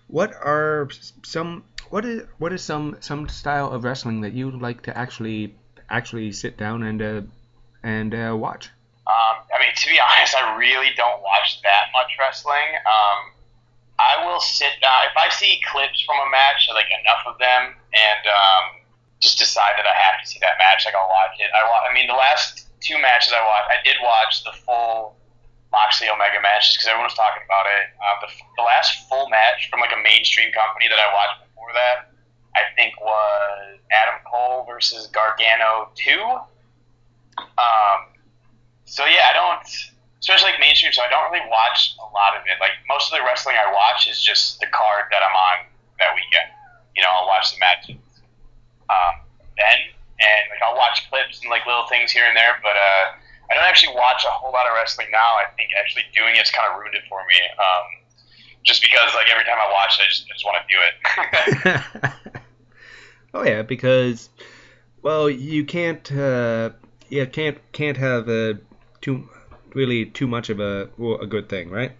what 0.07 0.33
are 0.33 0.89
some 1.23 1.63
what 1.89 2.03
is 2.03 2.23
what 2.39 2.51
is 2.51 2.61
some 2.61 2.97
some 2.99 3.29
style 3.29 3.71
of 3.71 3.85
wrestling 3.85 4.21
that 4.21 4.33
you 4.33 4.51
like 4.51 4.83
to 4.83 4.97
actually 4.97 5.55
actually 5.91 6.31
sit 6.31 6.57
down 6.57 6.83
and 6.83 7.01
uh, 7.01 7.21
and 7.83 8.15
uh, 8.15 8.33
watch? 8.37 8.71
Um, 9.05 9.43
I 9.51 9.59
mean, 9.59 9.75
to 9.75 9.87
be 9.89 9.99
honest, 10.07 10.35
I 10.35 10.55
really 10.55 10.95
don't 10.95 11.21
watch 11.21 11.61
that 11.61 11.91
much 11.93 12.15
wrestling. 12.17 12.79
Um, 12.87 13.19
I 13.99 14.25
will 14.25 14.41
sit 14.41 14.81
down 14.81 15.05
if 15.05 15.15
I 15.19 15.29
see 15.29 15.61
clips 15.69 16.01
from 16.01 16.17
a 16.25 16.29
match, 16.31 16.65
like 16.73 16.89
enough 16.89 17.21
of 17.27 17.37
them, 17.37 17.75
and 17.93 18.23
um, 18.25 18.81
just 19.19 19.37
decide 19.37 19.77
that 19.77 19.85
I 19.85 19.93
have 19.93 20.17
to 20.17 20.25
see 20.25 20.41
that 20.41 20.57
match, 20.57 20.85
like 20.85 20.95
I'll 20.97 21.11
watch 21.11 21.37
it. 21.37 21.51
I, 21.53 21.61
I 21.61 21.93
mean, 21.93 22.09
the 22.09 22.17
last 22.17 22.65
two 22.81 22.97
matches 22.97 23.29
I 23.29 23.45
watched, 23.45 23.69
I 23.69 23.79
did 23.85 24.01
watch 24.01 24.43
the 24.43 24.57
full 24.65 25.21
Moxley 25.71 26.09
Omega 26.09 26.41
match 26.41 26.73
because 26.73 26.89
everyone 26.89 27.07
was 27.07 27.15
talking 27.15 27.45
about 27.45 27.69
it. 27.69 27.93
Uh, 27.95 28.15
the, 28.25 28.29
the 28.59 28.65
last 28.65 29.07
full 29.07 29.29
match 29.29 29.69
from 29.69 29.79
like 29.79 29.95
a 29.95 30.01
mainstream 30.01 30.51
company 30.51 30.89
that 30.89 30.99
I 30.99 31.07
watched 31.13 31.47
before 31.47 31.71
that, 31.77 32.10
I 32.55 32.61
think 32.75 32.99
was 32.99 33.79
Adam 33.91 34.19
Cole 34.27 34.65
versus 34.67 35.07
Gargano 35.07 35.89
two. 35.95 36.21
Um, 37.37 38.11
so 38.85 39.05
yeah, 39.05 39.31
I 39.31 39.33
don't, 39.33 39.63
especially 40.19 40.51
like 40.51 40.59
mainstream. 40.59 40.91
So 40.91 41.01
I 41.01 41.09
don't 41.09 41.31
really 41.31 41.47
watch 41.47 41.95
a 41.99 42.07
lot 42.11 42.35
of 42.35 42.43
it. 42.45 42.59
Like 42.59 42.75
most 42.87 43.11
of 43.11 43.17
the 43.17 43.23
wrestling 43.23 43.55
I 43.55 43.71
watch 43.71 44.07
is 44.07 44.19
just 44.19 44.59
the 44.59 44.67
card 44.67 45.07
that 45.11 45.23
I'm 45.23 45.35
on 45.35 45.57
that 45.99 46.11
weekend. 46.15 46.51
You 46.95 47.03
know, 47.03 47.09
I'll 47.11 47.27
watch 47.27 47.55
the 47.55 47.59
matches 47.59 47.95
um, 48.91 49.23
then, 49.55 49.79
and 50.19 50.41
like 50.51 50.59
I'll 50.59 50.75
watch 50.75 51.07
clips 51.07 51.39
and 51.39 51.49
like 51.49 51.63
little 51.65 51.87
things 51.87 52.11
here 52.11 52.27
and 52.27 52.35
there, 52.35 52.59
but 52.59 52.75
uh, 52.75 53.15
I 53.47 53.55
don't 53.55 53.63
actually 53.63 53.95
watch 53.95 54.27
a 54.27 54.31
whole 54.31 54.51
lot 54.51 54.67
of 54.67 54.75
wrestling 54.75 55.07
now. 55.11 55.39
I 55.39 55.47
think 55.55 55.71
actually 55.79 56.03
doing 56.11 56.35
it's 56.35 56.51
kind 56.51 56.67
of 56.67 56.79
ruined 56.79 56.95
it 56.95 57.07
for 57.07 57.23
me. 57.27 57.39
Um, 57.55 57.85
just 58.63 58.81
because 58.83 59.15
like 59.15 59.31
every 59.31 59.47
time 59.47 59.57
I 59.57 59.71
watch 59.71 59.97
it, 59.99 60.03
I 60.03 60.07
just, 60.11 60.27
I 60.27 60.33
just 60.35 60.45
want 60.45 60.57
to 60.59 60.67
do 60.67 60.79
it. 60.83 60.95
oh 63.33 63.43
yeah, 63.43 63.61
because 63.61 64.29
well, 65.01 65.29
you 65.29 65.65
can't 65.65 66.11
uh, 66.11 66.71
yeah 67.09 67.25
can't 67.25 67.57
can't 67.71 67.97
have 67.97 68.29
a 68.29 68.59
too 69.01 69.29
really 69.73 70.05
too 70.05 70.27
much 70.27 70.49
of 70.49 70.59
a 70.59 70.89
well, 70.97 71.19
a 71.19 71.27
good 71.27 71.49
thing, 71.49 71.69
right? 71.69 71.91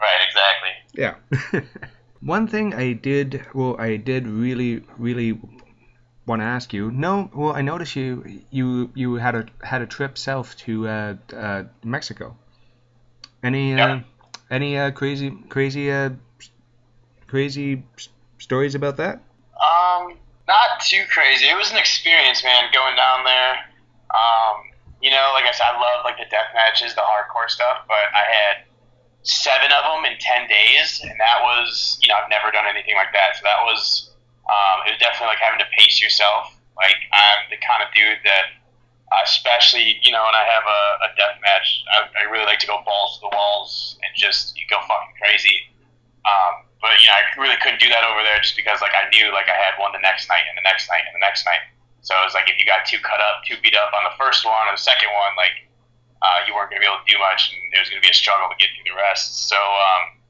Right, 0.00 0.20
exactly. 0.26 0.70
Yeah. 0.94 1.60
One 2.20 2.46
thing 2.46 2.74
I 2.74 2.94
did, 2.94 3.44
well, 3.52 3.76
I 3.78 3.96
did 3.96 4.26
really, 4.26 4.82
really 4.96 5.38
want 6.26 6.40
to 6.40 6.46
ask 6.46 6.72
you. 6.72 6.90
No, 6.90 7.30
well, 7.34 7.52
I 7.52 7.60
noticed 7.60 7.96
you, 7.96 8.42
you, 8.50 8.90
you 8.94 9.14
had 9.14 9.34
a 9.34 9.46
had 9.62 9.82
a 9.82 9.86
trip 9.86 10.16
south 10.16 10.56
to 10.58 10.88
uh, 10.88 11.14
uh, 11.34 11.64
Mexico. 11.84 12.36
Any, 13.42 13.74
uh, 13.74 14.00
any 14.50 14.78
uh, 14.78 14.90
crazy, 14.90 15.30
crazy, 15.50 15.92
uh, 15.92 16.10
crazy 17.26 17.84
stories 18.38 18.74
about 18.74 18.96
that? 18.96 19.20
Um, 19.58 20.18
not 20.46 20.80
too 20.80 21.04
crazy. 21.08 21.46
It 21.46 21.56
was 21.56 21.70
an 21.70 21.78
experience, 21.78 22.44
man, 22.44 22.70
going 22.72 22.96
down 22.96 23.24
there. 23.24 23.54
Um, 24.12 24.70
you 25.00 25.10
know, 25.10 25.32
like 25.34 25.44
I 25.44 25.52
said, 25.52 25.68
I 25.72 25.80
love 25.80 26.04
like 26.04 26.16
the 26.16 26.28
death 26.30 26.52
matches, 26.54 26.94
the 26.94 27.04
hardcore 27.04 27.48
stuff, 27.48 27.84
but 27.88 28.08
I 28.12 28.24
had 28.24 28.54
seven 29.24 29.72
of 29.72 29.82
them 29.84 30.04
in 30.04 30.16
10 30.20 30.48
days. 30.48 31.00
And 31.02 31.16
that 31.20 31.40
was, 31.40 31.98
you 32.00 32.08
know, 32.08 32.16
I've 32.20 32.30
never 32.30 32.52
done 32.52 32.64
anything 32.68 32.94
like 32.96 33.12
that. 33.12 33.36
So 33.36 33.42
that 33.44 33.64
was, 33.64 34.12
um, 34.48 34.84
it 34.86 34.96
was 34.96 35.00
definitely 35.00 35.32
like 35.32 35.44
having 35.44 35.60
to 35.60 35.68
pace 35.76 36.00
yourself. 36.00 36.52
Like, 36.76 36.96
I'm 37.12 37.48
the 37.48 37.60
kind 37.60 37.80
of 37.80 37.88
dude 37.94 38.20
that, 38.24 38.52
especially, 39.24 40.00
you 40.02 40.12
know, 40.12 40.24
when 40.24 40.36
I 40.36 40.44
have 40.44 40.64
a, 40.66 40.82
a 41.04 41.08
death 41.16 41.36
match, 41.40 41.84
I, 41.92 42.24
I 42.24 42.30
really 42.30 42.44
like 42.44 42.58
to 42.60 42.66
go 42.66 42.82
balls 42.84 43.20
to 43.20 43.28
the 43.28 43.32
walls 43.32 43.96
and 44.02 44.10
just 44.16 44.56
you 44.56 44.64
go 44.68 44.80
fucking 44.88 45.14
crazy. 45.20 45.70
Um, 46.24 46.64
but, 46.84 47.00
you 47.00 47.08
know, 47.08 47.16
I 47.16 47.24
really 47.40 47.56
couldn't 47.64 47.80
do 47.80 47.88
that 47.88 48.04
over 48.04 48.20
there 48.20 48.36
just 48.44 48.60
because, 48.60 48.84
like, 48.84 48.92
I 48.92 49.08
knew, 49.08 49.32
like, 49.32 49.48
I 49.48 49.56
had 49.56 49.80
one 49.80 49.96
the 49.96 50.04
next 50.04 50.28
night 50.28 50.44
and 50.44 50.52
the 50.60 50.66
next 50.68 50.92
night 50.92 51.08
and 51.08 51.16
the 51.16 51.24
next 51.24 51.48
night. 51.48 51.64
So 52.04 52.12
it 52.20 52.24
was 52.28 52.36
like 52.36 52.52
if 52.52 52.60
you 52.60 52.68
got 52.68 52.84
too 52.84 53.00
cut 53.00 53.16
up, 53.16 53.48
too 53.48 53.56
beat 53.64 53.72
up 53.72 53.88
on 53.96 54.04
the 54.04 54.12
first 54.20 54.44
one 54.44 54.68
or 54.68 54.76
the 54.76 54.84
second 54.84 55.08
one, 55.08 55.32
like 55.40 55.64
uh, 56.20 56.44
you 56.44 56.52
weren't 56.52 56.68
going 56.68 56.76
to 56.76 56.84
be 56.84 56.88
able 56.88 57.00
to 57.00 57.08
do 57.08 57.16
much, 57.16 57.48
and 57.48 57.56
it 57.72 57.80
was 57.80 57.88
going 57.88 57.96
to 57.96 58.04
be 58.04 58.12
a 58.12 58.16
struggle 58.16 58.44
to 58.52 58.56
get 58.60 58.68
through 58.76 58.92
the 58.92 58.96
rest. 58.96 59.48
So, 59.48 59.56
um, 59.56 60.20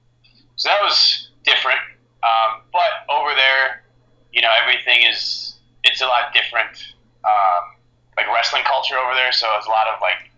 so 0.55 0.71
that 0.71 0.79
was 0.87 1.35
different. 1.43 1.83
Um, 2.23 2.63
but 2.71 3.03
over 3.11 3.35
there, 3.35 3.83
you 4.31 4.39
know, 4.39 4.55
everything 4.55 5.03
is 5.03 5.59
it's 5.83 5.99
a 6.01 6.07
lot 6.07 6.31
different. 6.31 6.79
Um, 7.27 7.83
like 8.15 8.31
wrestling 8.31 8.63
culture 8.63 8.95
over 8.95 9.19
there, 9.19 9.35
so 9.35 9.51
it's 9.59 9.67
a 9.67 9.75
lot 9.75 9.91
of 9.91 9.99
like 9.99 10.31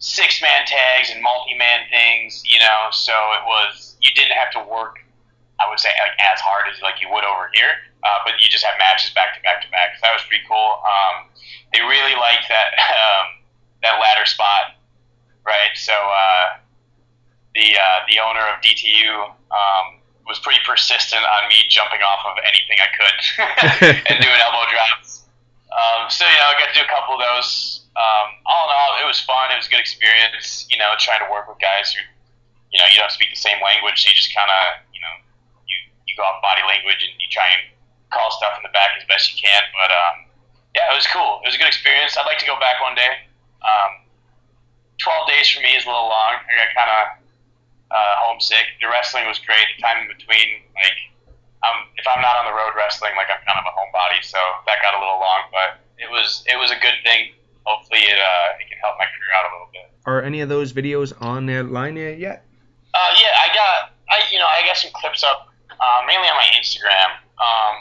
six 0.00 0.40
man 0.40 0.64
tags 0.64 1.12
and 1.12 1.20
multi 1.20 1.52
man 1.52 1.84
things. 1.92 2.40
You 2.48 2.64
know, 2.64 2.88
so 2.96 3.12
it 3.12 3.44
was 3.44 4.00
you 4.00 4.08
didn't 4.16 4.32
have 4.40 4.56
to 4.56 4.64
work. 4.64 5.01
I 5.62 5.70
would 5.70 5.78
say 5.78 5.94
like 6.02 6.18
as 6.18 6.42
hard 6.42 6.66
as 6.66 6.82
like 6.82 6.98
you 6.98 7.08
would 7.14 7.22
over 7.22 7.48
here, 7.54 7.78
uh, 8.02 8.18
but 8.26 8.42
you 8.42 8.50
just 8.50 8.66
have 8.66 8.74
matches 8.82 9.14
back 9.14 9.38
to 9.38 9.40
back 9.46 9.62
to 9.62 9.70
back. 9.70 9.94
So 9.96 10.10
that 10.10 10.14
was 10.18 10.26
pretty 10.26 10.42
cool. 10.50 10.82
Um, 10.82 11.30
they 11.70 11.80
really 11.80 12.18
liked 12.18 12.50
that 12.50 12.74
um, 12.98 13.40
that 13.86 14.02
ladder 14.02 14.26
spot 14.26 14.82
right? 15.44 15.74
So 15.74 15.92
uh, 15.92 16.58
the 17.54 17.66
uh, 17.76 17.98
the 18.08 18.18
owner 18.22 18.42
of 18.50 18.62
DTU 18.62 19.10
um, 19.26 19.86
was 20.26 20.38
pretty 20.38 20.60
persistent 20.64 21.22
on 21.22 21.48
me 21.48 21.66
jumping 21.68 22.00
off 22.00 22.22
of 22.26 22.34
anything 22.46 22.78
I 22.78 22.88
could 22.94 23.18
and 24.10 24.18
doing 24.22 24.40
elbow 24.40 24.64
drops. 24.70 25.26
Um, 25.72 26.08
so 26.10 26.24
you 26.24 26.36
know, 26.36 26.48
I 26.52 26.54
got 26.58 26.68
to 26.72 26.76
do 26.78 26.84
a 26.84 26.90
couple 26.90 27.14
of 27.14 27.20
those. 27.20 27.80
Um, 27.92 28.40
all 28.48 28.68
in 28.68 28.72
all, 28.72 28.92
it 29.04 29.06
was 29.06 29.20
fun. 29.20 29.52
It 29.52 29.60
was 29.60 29.66
a 29.66 29.70
good 29.70 29.80
experience. 29.80 30.66
You 30.70 30.78
know, 30.78 30.92
trying 30.98 31.20
to 31.20 31.28
work 31.30 31.48
with 31.48 31.60
guys 31.60 31.92
who, 31.92 32.00
you 32.72 32.78
know, 32.80 32.88
you 32.88 32.96
don't 32.96 33.12
speak 33.12 33.28
the 33.28 33.40
same 33.40 33.60
language, 33.60 34.00
so 34.00 34.08
you 34.08 34.16
just 34.16 34.32
kind 34.32 34.48
of, 34.48 34.64
you 36.12 36.20
know, 36.20 36.28
you 36.28 36.36
you 36.36 36.36
go 36.36 36.36
off 36.36 36.42
body 36.44 36.64
language 36.68 37.00
and 37.00 37.14
you 37.16 37.28
try 37.32 37.48
and 37.56 37.72
call 38.12 38.28
stuff 38.30 38.52
in 38.60 38.62
the 38.62 38.72
back 38.76 38.92
as 39.00 39.04
best 39.08 39.32
you 39.32 39.40
can. 39.40 39.62
But 39.72 39.90
um, 39.90 40.16
yeah, 40.76 40.92
it 40.92 40.96
was 40.96 41.08
cool. 41.08 41.40
It 41.44 41.48
was 41.48 41.56
a 41.56 41.60
good 41.60 41.72
experience. 41.72 42.16
I'd 42.16 42.28
like 42.28 42.38
to 42.44 42.48
go 42.48 42.60
back 42.60 42.80
one 42.84 42.94
day. 42.94 43.24
Um, 43.64 44.04
12 45.00 45.28
days 45.28 45.50
for 45.50 45.64
me 45.64 45.74
is 45.74 45.84
a 45.84 45.88
little 45.88 46.12
long. 46.12 46.38
I 46.44 46.52
got 46.52 46.68
kind 46.76 46.90
of 46.92 47.02
uh, 47.90 48.14
homesick. 48.28 48.66
The 48.80 48.88
wrestling 48.88 49.26
was 49.26 49.38
great. 49.42 49.64
The 49.76 49.82
time 49.82 50.04
in 50.04 50.08
between, 50.08 50.62
like, 50.76 50.98
um, 51.64 51.90
if 51.96 52.06
I'm 52.06 52.22
not 52.22 52.36
on 52.40 52.46
the 52.46 52.54
road 52.54 52.74
wrestling, 52.74 53.14
like 53.16 53.30
I'm 53.30 53.42
kind 53.46 53.58
of 53.58 53.66
a 53.66 53.74
homebody, 53.74 54.24
so 54.24 54.38
that 54.66 54.82
got 54.82 54.94
a 54.94 55.00
little 55.00 55.18
long. 55.18 55.46
But 55.54 55.82
it 55.98 56.10
was 56.10 56.42
it 56.50 56.58
was 56.58 56.70
a 56.70 56.78
good 56.82 56.98
thing. 57.04 57.32
Hopefully, 57.64 58.02
it 58.02 58.18
uh, 58.18 58.58
it 58.58 58.66
can 58.66 58.78
help 58.82 58.98
my 58.98 59.06
career 59.06 59.32
out 59.38 59.44
a 59.46 59.50
little 59.54 59.70
bit. 59.70 59.86
Are 60.06 60.22
any 60.22 60.40
of 60.42 60.48
those 60.48 60.72
videos 60.72 61.14
on 61.22 61.46
the 61.46 61.62
line 61.62 61.96
yet? 61.96 62.42
Uh, 62.94 63.10
yeah, 63.14 63.30
I 63.38 63.54
got 63.54 63.94
I 64.10 64.26
you 64.32 64.38
know 64.38 64.46
I 64.46 64.66
got 64.66 64.76
some 64.76 64.90
clips 64.90 65.22
up 65.22 65.51
uh, 65.82 66.06
mainly 66.06 66.30
on 66.30 66.38
my 66.38 66.46
Instagram. 66.54 67.18
Um, 67.42 67.74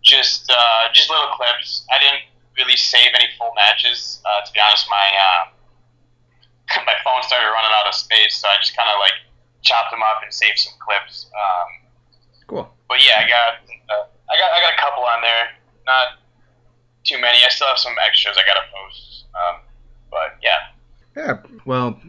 just 0.00 0.50
uh, 0.50 0.88
just 0.92 1.10
little 1.10 1.28
clips. 1.36 1.86
I 1.92 2.00
didn't 2.00 2.24
really 2.56 2.76
save 2.76 3.12
any 3.14 3.28
full 3.38 3.52
matches. 3.54 4.20
Uh, 4.24 4.44
to 4.44 4.52
be 4.52 4.60
honest, 4.60 4.88
my 4.88 5.06
uh, 5.12 5.42
my 6.88 6.96
phone 7.04 7.22
started 7.22 7.52
running 7.52 7.70
out 7.76 7.86
of 7.86 7.94
space, 7.94 8.40
so 8.40 8.48
I 8.48 8.56
just 8.58 8.76
kind 8.76 8.88
of 8.88 8.96
like 8.98 9.14
chopped 9.60 9.92
them 9.92 10.02
up 10.02 10.24
and 10.24 10.32
saved 10.32 10.58
some 10.58 10.74
clips. 10.80 11.28
Um, 11.36 11.68
cool. 12.48 12.66
But 12.88 13.04
yeah, 13.04 13.20
I 13.20 13.28
got 13.28 13.52
uh, 13.92 14.06
I 14.32 14.34
got 14.40 14.50
I 14.56 14.58
got 14.64 14.72
a 14.72 14.80
couple 14.80 15.04
on 15.04 15.20
there, 15.20 15.52
not 15.86 16.18
too 17.04 17.20
many. 17.20 17.44
I 17.44 17.48
still 17.48 17.68
have 17.68 17.78
some 17.78 17.94
extras 18.00 18.36
I 18.36 18.42
got 18.48 18.54
to 18.54 18.66
post. 18.72 19.24
Um, 19.36 19.60
but 20.10 20.38
yeah. 20.42 20.72
Yeah. 21.16 21.38
Well, 21.64 22.00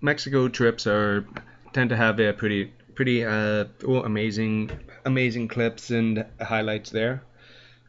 Mexico 0.00 0.48
trips 0.48 0.86
are 0.86 1.24
tend 1.72 1.90
to 1.90 1.96
have 1.96 2.18
a 2.18 2.32
pretty 2.32 2.72
pretty 2.98 3.24
uh 3.24 3.64
oh, 3.86 4.02
amazing 4.02 4.68
amazing 5.04 5.46
clips 5.46 5.90
and 5.90 6.26
highlights 6.40 6.90
there. 6.90 7.22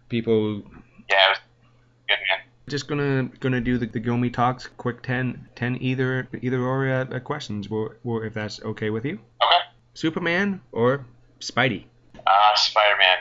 People. 0.08 0.62
Yeah, 1.10 1.34
good 2.08 2.19
man 2.30 2.39
just 2.67 2.88
gonna 2.88 3.28
gonna 3.39 3.60
do 3.60 3.80
the, 3.80 3.88
the 3.88 4.00
Gilmy 4.00 4.32
talks 4.32 4.67
quick 4.78 5.02
10, 5.02 5.50
10 5.56 5.78
either 5.82 6.30
either 6.43 6.62
or 6.62 6.88
uh, 6.88 7.19
questions 7.22 7.67
or, 7.72 7.98
or 8.04 8.24
if 8.26 8.36
that's 8.36 8.62
okay 8.62 8.91
with 8.91 9.06
you 9.06 9.15
okay 9.43 9.60
Superman 9.95 10.62
or 10.72 11.04
Spidey? 11.39 11.86
Uh, 12.15 12.56
Spider 12.56 12.95
Man. 13.00 13.17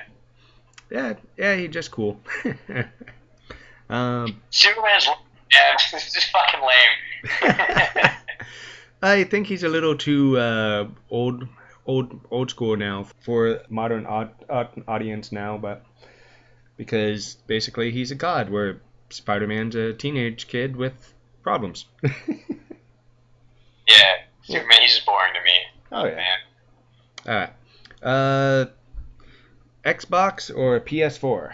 Yeah, 0.91 1.15
yeah, 1.39 1.57
he's 1.57 1.71
just 1.71 1.91
cool. 1.91 2.21
um, 3.89 4.39
Superman's 4.51 5.07
yeah, 5.07 5.77
it's 5.95 6.13
just 6.13 6.31
fucking 6.31 6.61
lame. 6.61 8.11
I 9.03 9.25
think 9.25 9.47
he's 9.47 9.63
a 9.63 9.69
little 9.69 9.97
too 9.97 10.39
uh, 10.39 10.89
old, 11.09 11.49
old, 11.89 12.21
old 12.31 12.51
school 12.51 12.77
now 12.77 13.07
for 13.21 13.63
modern 13.69 14.07
aud- 14.07 14.45
aud- 14.49 14.85
audience 14.87 15.33
now, 15.33 15.59
but 15.59 15.85
because 16.77 17.37
basically 17.49 17.91
he's 17.91 18.13
a 18.13 18.15
god, 18.15 18.51
where 18.51 18.81
Spider-Man's 19.11 19.75
a 19.75 19.95
teenage 19.95 20.47
kid 20.47 20.77
with 20.77 21.15
problems. 21.43 21.87
yeah, 22.03 22.13
Superman, 24.43 24.79
he's 24.83 24.95
just 24.95 25.07
boring 25.07 25.33
to 25.35 25.41
me. 25.43 25.59
Oh 25.91 26.05
yeah. 26.05 26.15
Man. 26.15 26.39
All 27.27 27.35
right. 27.35 27.53
Uh, 28.01 28.67
Xbox 29.85 30.55
or 30.55 30.79
PS4? 30.81 31.53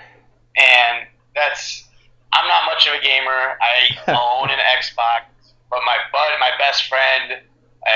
And 0.57 1.07
that's 1.35 1.85
I'm 2.33 2.49
not 2.49 2.66
much 2.66 2.87
of 2.87 2.94
a 2.94 3.03
gamer. 3.03 3.31
I 3.31 3.97
own 4.09 4.51
an 4.51 4.59
Xbox, 4.79 5.23
but 5.70 5.81
my 5.87 5.97
bud, 6.12 6.33
my 6.40 6.51
best 6.59 6.88
friend, 6.88 7.40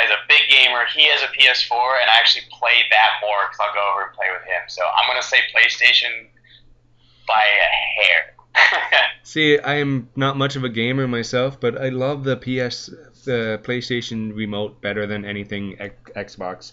is 0.05 0.11
a 0.11 0.21
big 0.29 0.43
gamer. 0.51 0.85
He 0.95 1.09
has 1.09 1.23
a 1.23 1.29
PS4, 1.29 2.01
and 2.03 2.11
I 2.11 2.17
actually 2.19 2.45
play 2.51 2.85
that 2.91 3.11
more 3.23 3.39
because 3.49 3.59
I'll 3.67 3.75
go 3.75 3.85
over 3.93 4.07
and 4.09 4.13
play 4.15 4.27
with 4.33 4.43
him. 4.47 4.63
So 4.69 4.83
I'm 4.85 5.09
gonna 5.09 5.23
say 5.23 5.39
PlayStation 5.55 6.29
by 7.27 7.43
a 7.43 7.71
hair. 8.03 9.01
See, 9.23 9.59
I 9.59 9.75
am 9.75 10.09
not 10.17 10.37
much 10.37 10.57
of 10.57 10.65
a 10.65 10.69
gamer 10.69 11.07
myself, 11.07 11.61
but 11.61 11.81
I 11.81 11.91
love 11.91 12.25
the 12.25 12.37
PS, 12.37 12.87
the 13.25 13.61
PlayStation 13.63 14.35
remote 14.35 14.81
better 14.81 15.07
than 15.07 15.25
anything 15.25 15.77
X- 15.81 16.13
Xbox 16.37 16.73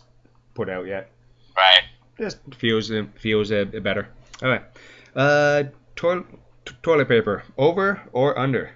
put 0.54 0.70
out 0.70 0.88
yet. 0.88 1.12
right. 1.56 1.84
Just 2.18 2.38
feels 2.56 2.90
feels 3.20 3.52
uh, 3.52 3.66
better. 3.84 4.08
All 4.42 4.48
right. 4.50 4.64
Uh, 5.16 5.64
toilet 5.98 6.26
t- 6.66 6.74
toilet 6.82 7.08
paper 7.10 7.44
over 7.58 8.02
or 8.14 8.40
under? 8.40 8.72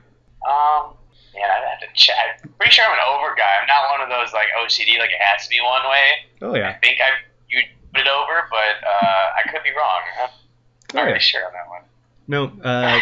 Um. 0.47 0.93
Man, 1.39 1.49
I 1.49 1.69
have 1.71 1.79
to 1.79 1.87
check. 1.93 2.41
I'm 2.43 2.49
pretty 2.59 2.71
sure 2.71 2.85
I'm 2.85 2.91
an 2.93 2.99
over 3.07 3.33
guy. 3.35 3.49
I'm 3.61 3.67
not 3.67 3.89
one 3.91 4.01
of 4.01 4.09
those 4.09 4.33
like 4.33 4.47
OCD, 4.59 4.99
like 4.99 5.09
it 5.11 5.21
has 5.21 5.43
to 5.45 5.49
be 5.49 5.59
one 5.61 5.83
way. 5.89 6.07
Oh 6.41 6.55
yeah. 6.55 6.69
I 6.69 6.73
think 6.85 6.97
I 6.99 7.09
you 7.49 7.61
put 7.93 8.01
it 8.01 8.07
over, 8.07 8.43
but 8.51 8.87
uh, 8.87 9.23
I 9.37 9.49
could 9.51 9.63
be 9.63 9.69
wrong. 9.71 10.01
I'm 10.21 10.29
Oh, 10.29 10.95
not 10.95 11.01
yeah. 11.01 11.07
really 11.07 11.19
sure 11.19 11.45
on 11.45 11.53
that 11.53 11.69
one. 11.69 11.81
No. 12.27 12.51
Uh, 12.63 12.99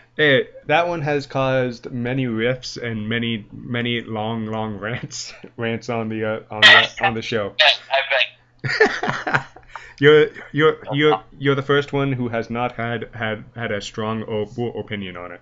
hey, 0.16 0.48
that 0.66 0.86
one 0.88 1.00
has 1.02 1.26
caused 1.26 1.90
many 1.90 2.26
riffs 2.26 2.76
and 2.80 3.08
many 3.08 3.46
many 3.52 4.02
long 4.02 4.46
long 4.46 4.76
rants 4.78 5.32
rants 5.56 5.88
on 5.88 6.08
the 6.08 6.24
uh, 6.24 6.40
on 6.50 6.60
the 6.60 6.90
on 7.06 7.14
the 7.14 7.22
show. 7.22 7.54
I 7.60 9.32
bet. 9.32 9.46
you're 9.98 10.28
you're 10.52 10.78
you're 10.92 11.22
you're 11.38 11.54
the 11.54 11.62
first 11.62 11.92
one 11.92 12.12
who 12.12 12.28
has 12.28 12.50
not 12.50 12.72
had 12.72 13.08
had 13.14 13.44
had 13.54 13.72
a 13.72 13.80
strong 13.80 14.22
op- 14.24 14.76
opinion 14.76 15.16
on 15.16 15.32
it. 15.32 15.40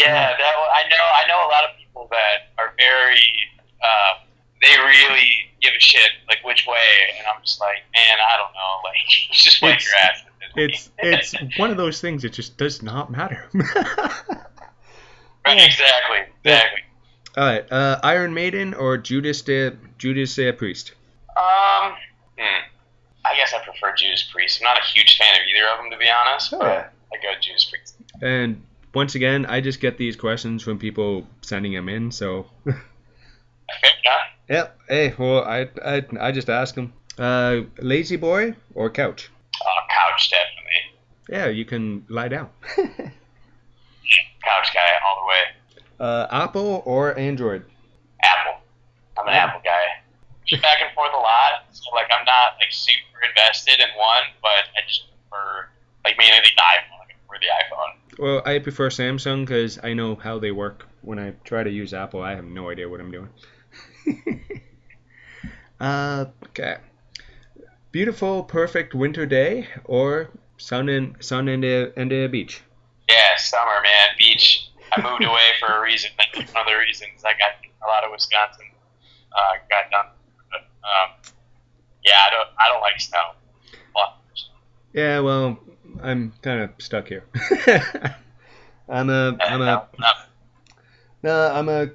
Yeah, 0.00 0.36
that 0.36 0.40
I 0.40 0.88
know. 0.88 1.04
I 1.16 1.28
know 1.28 1.46
a 1.46 1.50
lot 1.50 1.64
of 1.68 1.76
people 1.76 2.08
that 2.10 2.50
are 2.58 2.72
very. 2.78 3.22
Uh, 3.82 4.24
they 4.60 4.76
really 4.76 5.50
give 5.60 5.72
a 5.76 5.80
shit 5.80 6.10
like 6.28 6.44
which 6.44 6.66
way, 6.66 6.76
and 7.18 7.26
I'm 7.26 7.42
just 7.42 7.60
like, 7.60 7.78
man, 7.94 8.18
I 8.18 8.36
don't 8.36 8.52
know. 8.52 8.58
Like, 8.84 8.96
just 9.32 9.62
wipe 9.62 9.80
your 9.84 9.94
ass. 10.02 10.22
It's 10.56 10.90
it's 10.98 11.58
one 11.58 11.70
of 11.70 11.76
those 11.76 12.00
things 12.00 12.24
It 12.24 12.32
just 12.32 12.56
does 12.56 12.82
not 12.82 13.10
matter. 13.10 13.48
right, 13.54 13.64
exactly, 15.46 16.22
exactly. 16.44 16.80
All 17.36 17.44
right, 17.44 17.70
uh, 17.70 18.00
Iron 18.02 18.34
Maiden 18.34 18.74
or 18.74 18.96
Judas 18.96 19.42
the 19.42 19.76
Judas 19.98 20.38
uh, 20.38 20.52
Priest? 20.56 20.92
Um, 21.36 21.94
hmm. 22.36 22.62
I 23.24 23.36
guess 23.36 23.54
I 23.54 23.62
prefer 23.62 23.94
Judas 23.94 24.28
Priest. 24.32 24.60
I'm 24.60 24.64
not 24.64 24.78
a 24.78 24.86
huge 24.86 25.18
fan 25.18 25.34
of 25.34 25.46
either 25.46 25.68
of 25.68 25.78
them, 25.78 25.90
to 25.92 25.98
be 25.98 26.10
honest. 26.10 26.52
Oh, 26.52 26.58
but. 26.58 26.92
I 27.12 27.16
go 27.22 27.32
Judas 27.40 27.64
Priest. 27.64 27.96
And 28.20 28.62
once 28.94 29.14
again, 29.14 29.46
I 29.46 29.60
just 29.60 29.80
get 29.80 29.98
these 29.98 30.16
questions 30.16 30.62
from 30.62 30.78
people 30.78 31.26
sending 31.42 31.72
them 31.72 31.88
in. 31.88 32.10
So, 32.10 32.46
Fair 32.64 32.74
enough. 34.04 34.20
yep. 34.48 34.78
Hey, 34.88 35.14
well, 35.18 35.44
I 35.44 35.68
I, 35.84 36.04
I 36.20 36.32
just 36.32 36.48
ask 36.50 36.74
them. 36.74 36.92
Uh, 37.18 37.62
lazy 37.78 38.16
boy 38.16 38.54
or 38.74 38.88
couch? 38.90 39.30
Uh, 39.54 39.66
couch, 39.90 40.30
definitely. 40.30 40.80
Yeah, 41.28 41.46
you 41.48 41.64
can 41.64 42.04
lie 42.08 42.28
down. 42.28 42.48
Couch 44.42 44.68
guy 44.74 44.90
all 45.06 45.16
the 45.22 45.28
way. 45.28 45.42
uh, 46.00 46.26
Apple 46.32 46.82
or 46.86 47.16
Android? 47.18 47.62
Apple. 48.24 48.60
I'm 49.18 49.28
an 49.28 49.34
Yeah. 49.34 49.44
Apple 49.46 49.60
guy. 49.62 49.84
Just 50.46 50.62
back 50.62 50.78
and 50.82 50.90
forth 50.94 51.12
a 51.14 51.20
lot. 51.20 51.68
So 51.70 51.90
like 51.94 52.08
I'm 52.10 52.24
not 52.24 52.56
like 52.58 52.72
super 52.72 53.20
invested 53.22 53.78
in 53.78 53.88
one, 53.96 54.26
but 54.42 54.66
I 54.74 54.80
just 54.88 55.06
prefer 55.30 55.68
like 56.04 56.16
mainly 56.18 56.40
the 56.40 56.50
iPhone. 56.58 57.04
I 57.04 57.14
prefer 57.14 57.38
the 57.38 57.52
iPhone. 57.62 57.99
Well, 58.20 58.42
I 58.44 58.58
prefer 58.58 58.90
Samsung 58.90 59.46
because 59.46 59.78
I 59.82 59.94
know 59.94 60.14
how 60.14 60.38
they 60.38 60.50
work. 60.50 60.86
When 61.00 61.18
I 61.18 61.32
try 61.42 61.62
to 61.62 61.70
use 61.70 61.94
Apple, 61.94 62.20
I 62.20 62.34
have 62.34 62.44
no 62.44 62.68
idea 62.68 62.86
what 62.86 63.00
I'm 63.00 63.10
doing. 63.10 63.30
uh, 65.80 66.26
okay. 66.48 66.76
Beautiful, 67.92 68.44
perfect 68.44 68.94
winter 68.94 69.24
day 69.24 69.68
or 69.84 70.28
sun 70.58 70.90
in 70.90 71.16
sun 71.20 71.48
in 71.48 71.62
the 71.62 71.98
in 71.98 72.08
the 72.08 72.26
beach. 72.26 72.60
Yeah, 73.08 73.36
summer, 73.38 73.80
man, 73.82 74.08
beach. 74.18 74.68
I 74.92 75.00
moved 75.00 75.24
away 75.24 75.56
for 75.58 75.72
a 75.72 75.80
reason. 75.80 76.10
That's 76.18 76.52
one 76.52 76.66
of 76.66 76.70
the 76.70 76.76
reasons 76.76 77.24
I 77.24 77.32
got 77.32 77.56
a 77.82 77.88
lot 77.88 78.04
of 78.04 78.10
Wisconsin. 78.12 78.66
Uh, 79.32 79.64
got 79.70 79.90
done. 79.90 80.12
But, 80.50 80.60
um, 80.84 81.34
yeah, 82.04 82.20
I 82.26 82.30
don't. 82.30 82.48
I 82.58 82.68
don't 82.68 82.82
like 82.82 83.00
snow. 83.00 83.32
Well, 83.94 84.18
Yeah, 84.92 85.20
well, 85.20 85.58
I'm 86.02 86.32
kind 86.42 86.62
of 86.62 86.70
stuck 86.78 87.08
here. 87.08 87.24
I'm 88.88 89.10
a 89.10 89.36
I'm 89.40 89.62
a 89.62 89.88
no, 91.22 91.52
I'm 91.52 91.68
a 91.68 91.90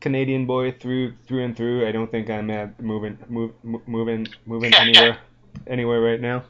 Canadian 0.00 0.46
boy 0.46 0.72
through 0.72 1.14
through 1.26 1.44
and 1.44 1.56
through. 1.56 1.86
I 1.86 1.92
don't 1.92 2.10
think 2.10 2.30
I'm 2.30 2.50
uh, 2.50 2.68
moving 2.78 3.18
move, 3.28 3.52
moving 3.62 4.28
moving 4.46 4.74
anywhere 4.78 5.18
anywhere 5.66 6.00
right 6.00 6.20
now. 6.20 6.44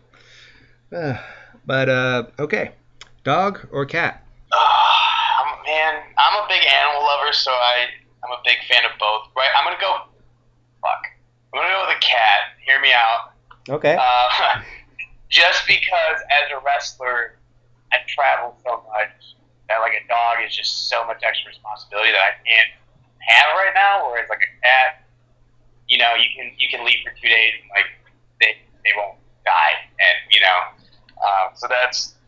Uh, 0.95 1.19
but 1.67 1.89
uh, 1.89 2.25
okay, 2.39 2.73
dog 3.25 3.67
or 3.73 3.87
cat? 3.87 4.25
Ah, 4.53 5.45
I'm, 5.45 5.65
man, 5.65 6.03
I'm 6.19 6.45
a 6.45 6.49
big 6.49 6.63
animal 6.67 7.03
lover, 7.03 7.33
so 7.33 7.51
I 7.51 7.87
I'm 8.25 8.31
a 8.31 8.41
big 8.45 8.59
fan 8.69 8.85
of 8.85 8.99
both. 8.99 9.29
Right, 9.37 9.51
I'm 9.59 9.65
gonna 9.65 9.81
go. 9.81 10.05
Fuck. 10.83 11.07
I'm 11.53 11.61
gonna 11.61 11.75
go 11.75 11.87
with 11.89 11.97
a 11.97 12.01
cat. 12.01 12.55
Hear 12.65 12.81
me 12.81 12.93
out. 12.93 13.33
Okay. 13.69 13.97
Uh, 13.99 14.63
just 15.31 15.66
because 15.66 16.19
as 16.27 16.51
a 16.51 16.59
wrestler, 16.61 17.38
I 17.95 18.03
travel 18.07 18.59
so 18.66 18.83
much 18.90 19.38
that 19.71 19.79
like 19.79 19.95
a 19.95 20.05
dog 20.11 20.43
is 20.45 20.55
just 20.55 20.90
so 20.90 21.07
much 21.07 21.23
extra 21.23 21.49
responsibility 21.49 22.11
that 22.11 22.19
I 22.19 22.33
can't 22.43 22.71
have 23.23 23.55
right 23.55 23.75
now. 23.75 24.11
Whereas 24.11 24.29
like 24.29 24.43
a 24.43 24.53
cat, 24.61 25.07
you 25.88 25.99
know, 25.99 26.14
you 26.19 26.27
can 26.35 26.53
you 26.59 26.69
can 26.69 26.85
leave 26.85 26.99
for 27.07 27.14
two 27.14 27.31
days 27.31 27.55
and 27.62 27.71
like 27.71 27.87
they 28.43 28.59
they 28.83 28.90
won't 28.99 29.19
die, 29.47 29.79
and 29.87 30.19
you 30.35 30.43
know, 30.43 30.59
uh, 31.23 31.55
so 31.55 31.66
that's 31.71 32.19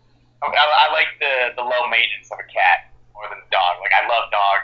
I, 0.43 0.47
I 0.47 0.93
like 0.95 1.11
the 1.19 1.59
the 1.59 1.63
low 1.63 1.91
maintenance 1.91 2.31
of 2.31 2.39
a 2.39 2.47
cat 2.47 2.95
more 3.15 3.27
than 3.29 3.39
a 3.39 3.51
dog. 3.51 3.83
Like 3.83 3.93
I 3.99 4.07
love 4.07 4.31
dog, 4.31 4.59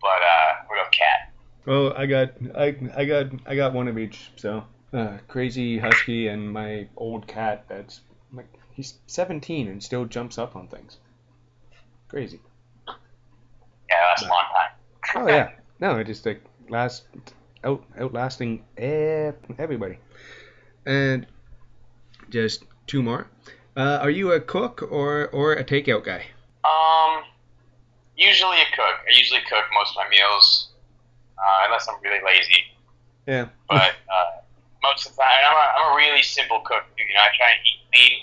but 0.00 0.22
uh, 0.22 0.50
we'll 0.70 0.82
go 0.82 0.90
cat. 0.94 1.34
Well, 1.66 1.86
I 1.98 2.06
got 2.06 2.30
I 2.54 2.76
I 2.94 3.04
got 3.04 3.26
I 3.46 3.56
got 3.58 3.74
one 3.74 3.88
of 3.88 3.98
each. 3.98 4.30
So 4.36 4.62
uh, 4.96 5.18
crazy 5.28 5.78
husky 5.78 6.28
and 6.28 6.52
my 6.52 6.88
old 6.96 7.26
cat. 7.26 7.66
That's 7.68 8.00
like 8.32 8.48
he's 8.72 8.94
17 9.06 9.68
and 9.68 9.82
still 9.82 10.06
jumps 10.06 10.38
up 10.38 10.56
on 10.56 10.68
things. 10.68 10.96
Crazy. 12.08 12.40
Yeah, 12.86 13.96
that's 14.10 14.22
a 14.22 14.28
long 14.28 14.44
time. 14.52 15.24
Oh 15.24 15.28
yeah. 15.28 15.50
No, 15.80 15.98
it 15.98 16.06
just 16.06 16.24
like 16.24 16.42
last 16.68 17.04
out 17.62 17.84
outlasting 17.98 18.64
everybody. 18.78 19.98
And 20.86 21.26
just 22.30 22.64
two 22.86 23.02
more. 23.02 23.28
Uh, 23.76 23.98
are 24.00 24.10
you 24.10 24.32
a 24.32 24.40
cook 24.40 24.88
or 24.90 25.28
or 25.28 25.52
a 25.52 25.64
takeout 25.64 26.04
guy? 26.04 26.24
Um, 26.64 27.24
usually 28.16 28.56
a 28.56 28.76
cook. 28.76 28.96
I 29.06 29.16
usually 29.16 29.40
cook 29.40 29.64
most 29.74 29.90
of 29.90 29.96
my 29.96 30.08
meals, 30.08 30.70
uh, 31.36 31.66
unless 31.66 31.86
I'm 31.88 32.00
really 32.02 32.24
lazy. 32.24 32.62
Yeah. 33.26 33.48
But 33.68 33.94
uh, 34.08 34.35
most 34.86 35.06
of 35.06 35.12
the 35.16 35.22
time, 35.22 35.42
I'm 35.50 35.56
a, 35.56 35.66
I'm 35.74 35.92
a 35.92 35.96
really 35.96 36.22
simple 36.22 36.60
cook. 36.60 36.84
too. 36.96 37.02
You 37.02 37.14
know, 37.14 37.26
I 37.26 37.30
try 37.34 37.50
and 37.50 37.62
eat 37.66 37.80
clean. 37.90 38.16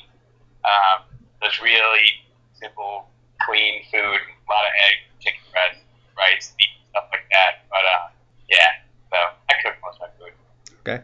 Um, 0.64 0.98
there's 1.42 1.60
really 1.62 2.08
simple, 2.56 3.10
clean 3.44 3.84
food. 3.92 4.20
A 4.24 4.48
lot 4.48 4.64
of 4.64 4.74
eggs, 4.88 5.04
chicken 5.20 5.44
breast, 5.52 5.80
rice, 6.18 6.54
meat, 6.58 6.72
stuff 6.92 7.06
like 7.12 7.28
that. 7.32 7.68
But 7.70 7.84
uh, 7.84 8.06
yeah, 8.50 8.80
so 9.12 9.18
I 9.50 9.54
cook 9.64 9.76
most 9.84 10.00
of 10.00 10.08
my 10.08 10.12
food. 10.20 10.34
Okay. 10.82 11.04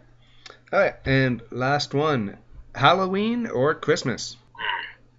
All 0.71 0.79
right. 0.79 0.95
And 1.05 1.41
last 1.51 1.93
one. 1.93 2.37
Halloween 2.75 3.47
or 3.47 3.75
Christmas? 3.75 4.37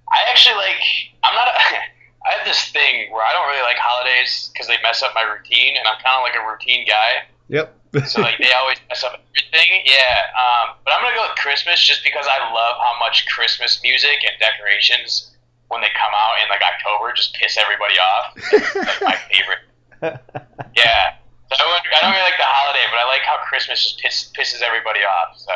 I 0.09 0.19
actually 0.31 0.57
like. 0.57 0.81
I'm 1.25 1.35
not. 1.35 1.49
A, 1.49 1.53
I 2.21 2.37
have 2.37 2.47
this 2.47 2.69
thing 2.69 3.11
where 3.13 3.25
I 3.25 3.33
don't 3.33 3.49
really 3.49 3.63
like 3.63 3.77
holidays 3.81 4.51
because 4.53 4.69
they 4.69 4.77
mess 4.83 5.03
up 5.03 5.13
my 5.15 5.23
routine, 5.23 5.77
and 5.77 5.89
I'm 5.89 5.97
kind 6.05 6.17
of 6.17 6.23
like 6.23 6.37
a 6.37 6.47
routine 6.47 6.87
guy. 6.87 7.27
Yep. 7.49 7.80
So 8.07 8.23
like 8.23 8.39
they 8.39 8.53
always 8.53 8.79
mess 8.89 9.03
up 9.05 9.19
everything. 9.19 9.83
Yeah, 9.85 10.31
um, 10.35 10.77
but 10.85 10.95
I'm 10.95 11.03
gonna 11.03 11.17
go 11.17 11.27
with 11.29 11.39
Christmas 11.39 11.81
just 11.81 12.05
because 12.05 12.27
I 12.29 12.39
love 12.53 12.77
how 12.79 12.95
much 12.99 13.27
Christmas 13.27 13.81
music 13.83 14.23
and 14.27 14.39
decorations 14.39 15.35
when 15.69 15.81
they 15.81 15.91
come 15.95 16.13
out 16.15 16.35
in 16.43 16.49
like 16.51 16.63
October 16.63 17.13
just 17.15 17.35
piss 17.35 17.57
everybody 17.59 17.95
off. 17.99 18.35
It's 18.37 18.75
like 18.75 19.03
my 19.03 19.17
favorite. 19.31 19.65
Yeah. 20.77 21.15
So 21.51 21.57
I 21.59 21.67
don't, 21.67 21.83
I 21.83 21.99
don't 22.03 22.11
really 22.13 22.23
like 22.23 22.39
the 22.39 22.47
holiday, 22.47 22.87
but 22.91 22.99
I 22.99 23.07
like 23.07 23.23
how 23.23 23.39
Christmas 23.45 23.83
just 23.83 23.99
piss, 23.99 24.31
pisses 24.39 24.63
everybody 24.63 25.01
off. 25.01 25.37
So 25.37 25.53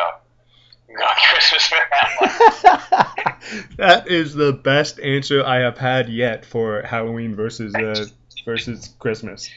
I'm 0.90 1.16
Christmas 1.30 1.66
for 1.66 1.78
that 1.90 2.08
one. 2.18 3.66
that 3.78 4.08
is 4.08 4.34
the 4.34 4.52
best 4.52 5.00
answer 5.00 5.44
I 5.44 5.56
have 5.60 5.78
had 5.78 6.08
yet 6.08 6.44
for 6.44 6.82
Halloween 6.82 7.34
versus 7.34 7.74
uh, 7.74 8.06
versus 8.44 8.94
Christmas. 8.98 9.50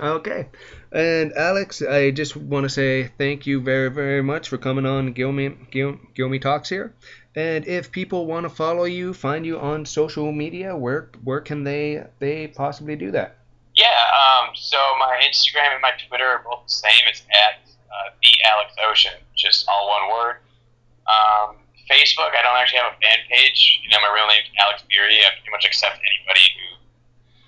Okay. 0.00 0.48
And 0.92 1.32
Alex, 1.32 1.82
I 1.82 2.10
just 2.10 2.36
want 2.36 2.64
to 2.64 2.68
say 2.68 3.10
thank 3.18 3.46
you 3.46 3.60
very, 3.60 3.90
very 3.90 4.22
much 4.22 4.48
for 4.48 4.58
coming 4.58 4.86
on 4.86 5.14
Gilmy, 5.14 5.70
Gil, 5.70 5.98
Gilmy 6.16 6.40
Talks 6.40 6.68
here. 6.68 6.94
And 7.34 7.66
if 7.66 7.90
people 7.90 8.26
want 8.26 8.44
to 8.44 8.50
follow 8.50 8.84
you, 8.84 9.12
find 9.12 9.44
you 9.44 9.58
on 9.58 9.86
social 9.86 10.30
media, 10.30 10.76
where 10.76 11.10
where 11.24 11.40
can 11.40 11.64
they 11.64 12.04
they 12.20 12.46
possibly 12.46 12.94
do 12.94 13.10
that? 13.10 13.38
Yeah, 13.74 13.90
um, 13.90 14.54
so 14.54 14.78
my 15.00 15.18
Instagram 15.26 15.74
and 15.74 15.82
my 15.82 15.90
Twitter 16.06 16.26
are 16.26 16.42
both 16.46 16.62
the 16.66 16.72
same. 16.72 17.02
It's 17.10 17.22
at 17.26 17.66
uh, 17.90 18.14
the 18.22 18.30
Alex 18.46 18.74
Ocean, 18.86 19.18
just 19.34 19.66
all 19.66 19.90
one 19.90 20.14
word. 20.14 20.36
Um, 21.10 21.56
Facebook, 21.90 22.32
I 22.32 22.40
don't 22.42 22.56
actually 22.56 22.80
have 22.80 22.94
a 22.94 23.00
fan 23.02 23.18
page. 23.28 23.80
You 23.82 23.90
know, 23.90 24.00
my 24.00 24.14
real 24.14 24.26
name 24.30 24.46
is 24.46 24.50
Alex 24.62 24.84
Beery. 24.88 25.20
I 25.20 25.34
pretty 25.36 25.50
much 25.50 25.66
accept 25.66 25.98
anybody 26.00 26.44
who 26.54 26.66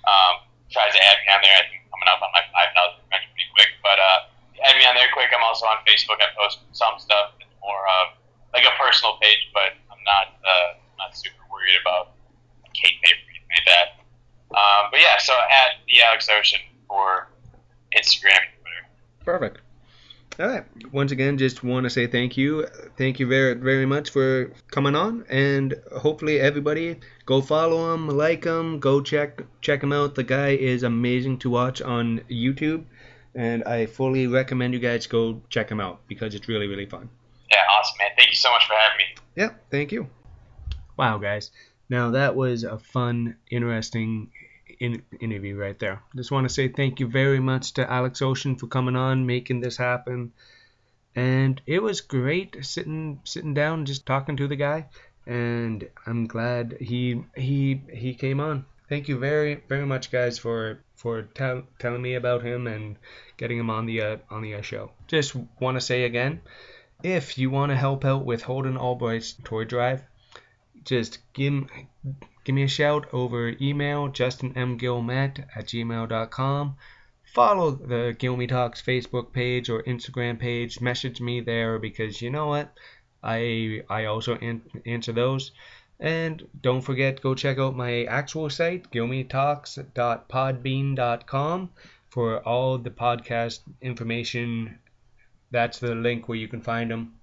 um, 0.05 0.33
tries 0.69 0.93
to 0.93 1.01
add 1.01 1.17
me 1.25 1.27
on 1.31 1.41
there. 1.41 1.57
I 1.57 1.65
think 1.71 1.76
coming 1.97 2.13
up 2.13 2.21
on 2.21 2.29
my 2.29 2.45
5,000 2.93 3.01
friends 3.09 3.25
pretty 3.33 3.49
quick. 3.57 3.73
But 3.81 3.97
uh, 3.97 4.29
add 4.69 4.77
me 4.77 4.85
on 4.85 4.93
there 4.93 5.09
quick. 5.09 5.33
I'm 5.33 5.41
also 5.41 5.65
on 5.65 5.81
Facebook. 5.89 6.21
I 6.21 6.29
post 6.37 6.61
some 6.77 7.01
stuff. 7.01 7.33
It's 7.41 7.49
more 7.65 7.81
of 8.05 8.13
like 8.53 8.69
a 8.69 8.73
personal 8.77 9.17
page, 9.17 9.49
but 9.49 9.73
I'm 9.89 10.01
not 10.05 10.37
uh, 10.45 10.77
not 11.01 11.17
super 11.17 11.41
worried 11.49 11.81
about 11.81 12.13
Kate 12.77 13.01
paper 13.01 13.25
or 13.25 13.33
anything 13.33 13.53
like 13.57 13.65
that. 13.65 13.87
Um, 14.53 14.93
but 14.93 15.01
yeah, 15.01 15.17
so 15.17 15.33
at 15.33 15.81
the 15.89 16.05
Alex 16.05 16.29
Ocean 16.29 16.61
for 16.85 17.33
Instagram 17.97 18.37
and 18.45 18.53
Twitter. 18.61 18.83
Perfect. 19.25 19.57
All 20.39 20.47
right. 20.47 20.63
Once 20.91 21.11
again, 21.11 21.39
just 21.39 21.63
want 21.63 21.85
to 21.85 21.89
say 21.89 22.05
thank 22.05 22.37
you. 22.37 22.67
Thank 22.95 23.19
you 23.19 23.25
very, 23.25 23.55
very 23.55 23.87
much 23.87 24.11
for 24.11 24.51
coming 24.69 24.95
on, 24.95 25.25
and 25.29 25.73
hopefully 25.95 26.39
everybody 26.39 26.99
go 27.25 27.41
follow 27.41 27.93
him, 27.93 28.07
like 28.07 28.43
him, 28.43 28.79
go 28.79 29.01
check 29.01 29.41
check 29.61 29.81
him 29.81 29.91
out. 29.91 30.13
The 30.13 30.23
guy 30.23 30.49
is 30.49 30.83
amazing 30.83 31.39
to 31.39 31.49
watch 31.49 31.81
on 31.81 32.21
YouTube, 32.29 32.85
and 33.33 33.63
I 33.63 33.87
fully 33.87 34.27
recommend 34.27 34.75
you 34.75 34.79
guys 34.79 35.07
go 35.07 35.41
check 35.49 35.69
him 35.69 35.79
out 35.79 36.01
because 36.07 36.35
it's 36.35 36.47
really, 36.47 36.67
really 36.67 36.85
fun. 36.85 37.09
Yeah, 37.49 37.63
awesome, 37.71 37.95
man. 37.97 38.11
Thank 38.15 38.29
you 38.29 38.35
so 38.35 38.51
much 38.51 38.67
for 38.67 38.73
having 38.73 38.97
me. 38.97 39.21
Yeah, 39.35 39.49
thank 39.71 39.91
you. 39.91 40.07
Wow, 40.97 41.17
guys. 41.17 41.49
Now 41.89 42.11
that 42.11 42.35
was 42.35 42.63
a 42.63 42.77
fun, 42.77 43.37
interesting 43.49 44.29
in- 44.79 45.03
interview 45.19 45.55
right 45.55 45.77
there. 45.79 46.01
Just 46.15 46.31
want 46.31 46.47
to 46.47 46.53
say 46.53 46.67
thank 46.67 46.99
you 46.99 47.07
very 47.07 47.39
much 47.39 47.73
to 47.73 47.91
Alex 47.91 48.21
Ocean 48.21 48.55
for 48.55 48.67
coming 48.67 48.95
on, 48.95 49.25
making 49.25 49.61
this 49.61 49.77
happen. 49.77 50.33
And 51.15 51.61
it 51.65 51.81
was 51.81 52.01
great 52.01 52.57
sitting 52.65 53.21
sitting 53.23 53.53
down, 53.53 53.85
just 53.85 54.05
talking 54.05 54.37
to 54.37 54.47
the 54.47 54.55
guy. 54.55 54.87
And 55.25 55.89
I'm 56.05 56.27
glad 56.27 56.77
he 56.79 57.23
he 57.35 57.81
he 57.91 58.13
came 58.13 58.39
on. 58.39 58.65
Thank 58.89 59.07
you 59.07 59.17
very 59.17 59.63
very 59.67 59.85
much, 59.85 60.11
guys, 60.11 60.39
for 60.39 60.79
for 60.95 61.23
tell, 61.23 61.63
telling 61.79 62.01
me 62.01 62.15
about 62.15 62.43
him 62.43 62.67
and 62.67 62.97
getting 63.37 63.57
him 63.59 63.69
on 63.69 63.85
the 63.85 64.01
uh, 64.01 64.17
on 64.29 64.41
the 64.41 64.55
uh, 64.55 64.61
show. 64.61 64.91
Just 65.07 65.35
want 65.59 65.75
to 65.75 65.81
say 65.81 66.03
again, 66.03 66.41
if 67.03 67.37
you 67.37 67.49
want 67.49 67.71
to 67.71 67.75
help 67.75 68.05
out 68.05 68.25
with 68.25 68.41
Holden 68.41 68.77
Albright's 68.77 69.33
toy 69.43 69.65
drive, 69.65 70.03
just 70.83 71.19
give, 71.33 71.65
give 72.47 72.55
me 72.55 72.63
a 72.63 72.77
shout 72.79 73.13
over 73.13 73.53
email 73.59 74.09
justinmgilmet 74.09 75.45
at 75.57 75.65
gmail.com 75.65 76.77
follow 77.37 77.69
the 77.69 78.15
Gilmy 78.17 78.49
Talks 78.49 78.81
Facebook 78.81 79.31
page 79.31 79.69
or 79.69 79.83
Instagram 79.83 80.39
page. 80.39 80.81
Message 80.81 81.21
me 81.21 81.41
there 81.41 81.77
because 81.77 82.19
you 82.21 82.31
know 82.31 82.47
what? 82.47 82.73
I 83.21 83.83
I 83.89 84.05
also 84.05 84.37
an- 84.37 84.63
answer 84.85 85.11
those. 85.11 85.51
And 85.99 86.47
don't 86.61 86.81
forget 86.81 87.21
go 87.21 87.35
check 87.35 87.59
out 87.59 87.75
my 87.75 88.05
actual 88.05 88.49
site 88.49 88.89
gilmytalks.podbean.com 88.91 91.69
for 92.09 92.39
all 92.39 92.77
the 92.79 92.89
podcast 92.89 93.59
information. 93.81 94.79
That's 95.51 95.79
the 95.79 95.93
link 95.93 96.27
where 96.27 96.37
you 96.37 96.47
can 96.47 96.61
find 96.61 96.89
them 96.89 97.16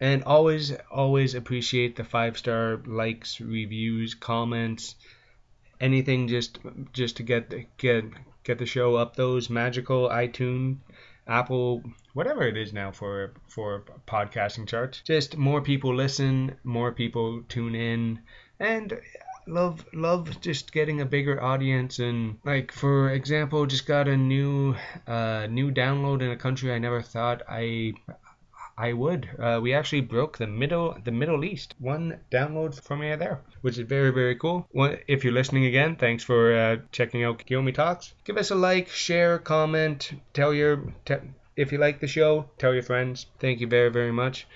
and 0.00 0.22
always 0.24 0.72
always 0.90 1.34
appreciate 1.34 1.96
the 1.96 2.04
five 2.04 2.38
star 2.38 2.80
likes 2.86 3.40
reviews 3.40 4.14
comments 4.14 4.94
anything 5.80 6.28
just 6.28 6.58
just 6.92 7.16
to 7.16 7.22
get 7.22 7.76
get 7.76 8.04
get 8.44 8.58
the 8.58 8.66
show 8.66 8.96
up. 8.96 9.16
Those 9.16 9.50
magical 9.50 10.08
itunes 10.08 10.78
apple 11.26 11.82
whatever 12.14 12.42
it 12.46 12.56
is 12.56 12.72
now 12.72 12.90
for 12.90 13.32
for 13.48 13.84
podcasting 14.06 14.66
charts. 14.66 15.02
Just 15.04 15.36
more 15.36 15.60
people 15.60 15.94
listen 15.94 16.54
more 16.64 16.92
people 16.92 17.42
tune 17.48 17.74
in 17.74 18.20
and 18.58 18.98
love 19.46 19.84
love 19.92 20.40
just 20.40 20.72
getting 20.72 21.00
a 21.00 21.06
bigger 21.06 21.42
audience. 21.42 21.98
And 21.98 22.38
like 22.44 22.72
for 22.72 23.10
example 23.10 23.66
just 23.66 23.86
got 23.86 24.08
a 24.08 24.16
new 24.16 24.74
uh 25.06 25.46
new 25.50 25.70
download 25.70 26.22
in 26.22 26.30
a 26.30 26.36
country 26.36 26.72
i 26.72 26.78
never 26.78 27.02
thought 27.02 27.42
i 27.48 27.92
I 28.80 28.92
would. 28.92 29.28
Uh, 29.36 29.58
we 29.60 29.74
actually 29.74 30.02
broke 30.02 30.38
the 30.38 30.46
middle 30.46 30.96
the 31.04 31.10
Middle 31.10 31.44
East. 31.44 31.74
One 31.80 32.20
download 32.30 32.80
from 32.80 33.00
me 33.00 33.16
there, 33.16 33.40
which 33.60 33.76
is 33.76 33.88
very 33.88 34.12
very 34.12 34.36
cool. 34.36 34.68
If 35.08 35.24
you're 35.24 35.32
listening 35.32 35.64
again, 35.64 35.96
thanks 35.96 36.22
for 36.22 36.54
uh, 36.54 36.76
checking 36.92 37.24
out 37.24 37.44
Gilmy 37.44 37.74
Talks. 37.74 38.14
Give 38.24 38.36
us 38.36 38.52
a 38.52 38.54
like, 38.54 38.88
share, 38.88 39.38
comment, 39.40 40.12
tell 40.32 40.54
your 40.54 40.94
te- 41.04 41.34
if 41.56 41.72
you 41.72 41.78
like 41.78 41.98
the 41.98 42.06
show, 42.06 42.48
tell 42.56 42.72
your 42.72 42.84
friends. 42.84 43.26
Thank 43.40 43.60
you 43.60 43.66
very 43.66 43.90
very 43.90 44.12
much. 44.12 44.46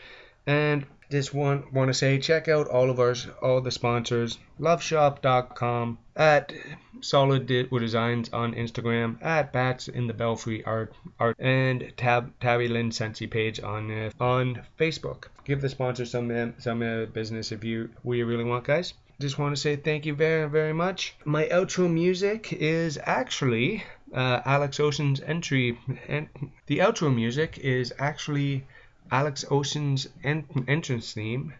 And 0.46 0.86
just 1.12 1.34
want 1.34 1.70
want 1.74 1.88
to 1.88 1.94
say 1.94 2.18
check 2.18 2.48
out 2.48 2.66
all 2.68 2.88
of 2.88 2.98
our 2.98 3.14
all 3.42 3.60
the 3.60 3.70
sponsors 3.70 4.38
loveshop.com 4.58 5.98
at 6.16 6.54
solid 7.02 7.46
designs 7.46 8.30
on 8.32 8.54
instagram 8.54 9.22
at 9.22 9.52
bats 9.52 9.88
in 9.88 10.06
the 10.06 10.14
belfry 10.14 10.64
art 10.64 10.94
art 11.20 11.36
and 11.38 11.92
tab 11.98 12.32
tabby 12.40 12.66
lynn 12.66 12.88
scentsy 12.88 13.30
page 13.30 13.60
on 13.60 13.90
uh, 13.90 14.10
on 14.20 14.62
facebook. 14.78 15.24
Give 15.44 15.60
the 15.60 15.68
sponsors 15.68 16.10
some 16.10 16.30
uh, 16.30 16.52
some 16.58 16.80
uh, 16.82 17.04
business 17.04 17.52
if 17.52 17.62
you 17.62 17.90
we 18.02 18.22
really 18.22 18.44
want 18.44 18.64
guys. 18.64 18.94
Just 19.20 19.38
want 19.38 19.54
to 19.54 19.60
say 19.60 19.76
thank 19.76 20.06
you 20.06 20.14
very 20.14 20.48
very 20.48 20.72
much. 20.72 21.14
My 21.26 21.44
outro 21.44 21.92
music 21.92 22.54
is 22.54 22.98
actually 23.02 23.84
uh, 24.14 24.40
alex 24.46 24.80
ocean's 24.80 25.20
entry 25.20 25.78
and 26.08 26.28
the 26.66 26.78
outro 26.78 27.14
music 27.14 27.58
is 27.58 27.92
actually 27.98 28.64
Alex 29.12 29.44
Ocean's 29.50 30.08
en- 30.24 30.64
entrance 30.66 31.12
theme 31.12 31.52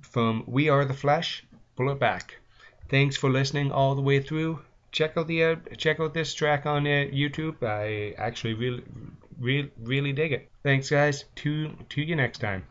from 0.00 0.42
We 0.46 0.70
Are 0.70 0.86
the 0.86 0.94
Flesh. 0.94 1.44
Pull 1.76 1.90
it 1.90 2.00
back. 2.00 2.38
Thanks 2.88 3.16
for 3.16 3.28
listening 3.28 3.70
all 3.70 3.94
the 3.94 4.00
way 4.00 4.20
through. 4.20 4.60
Check 4.90 5.18
out 5.18 5.26
the 5.26 5.44
uh, 5.44 5.56
check 5.76 6.00
out 6.00 6.14
this 6.14 6.32
track 6.32 6.64
on 6.64 6.86
uh, 6.86 7.04
YouTube. 7.12 7.62
I 7.62 8.14
actually 8.16 8.54
really, 8.54 8.82
really, 9.38 9.70
really 9.82 10.12
dig 10.12 10.32
it. 10.32 10.50
Thanks, 10.62 10.88
guys. 10.88 11.24
To 11.36 11.76
to 11.90 12.00
you 12.00 12.16
next 12.16 12.38
time. 12.38 12.64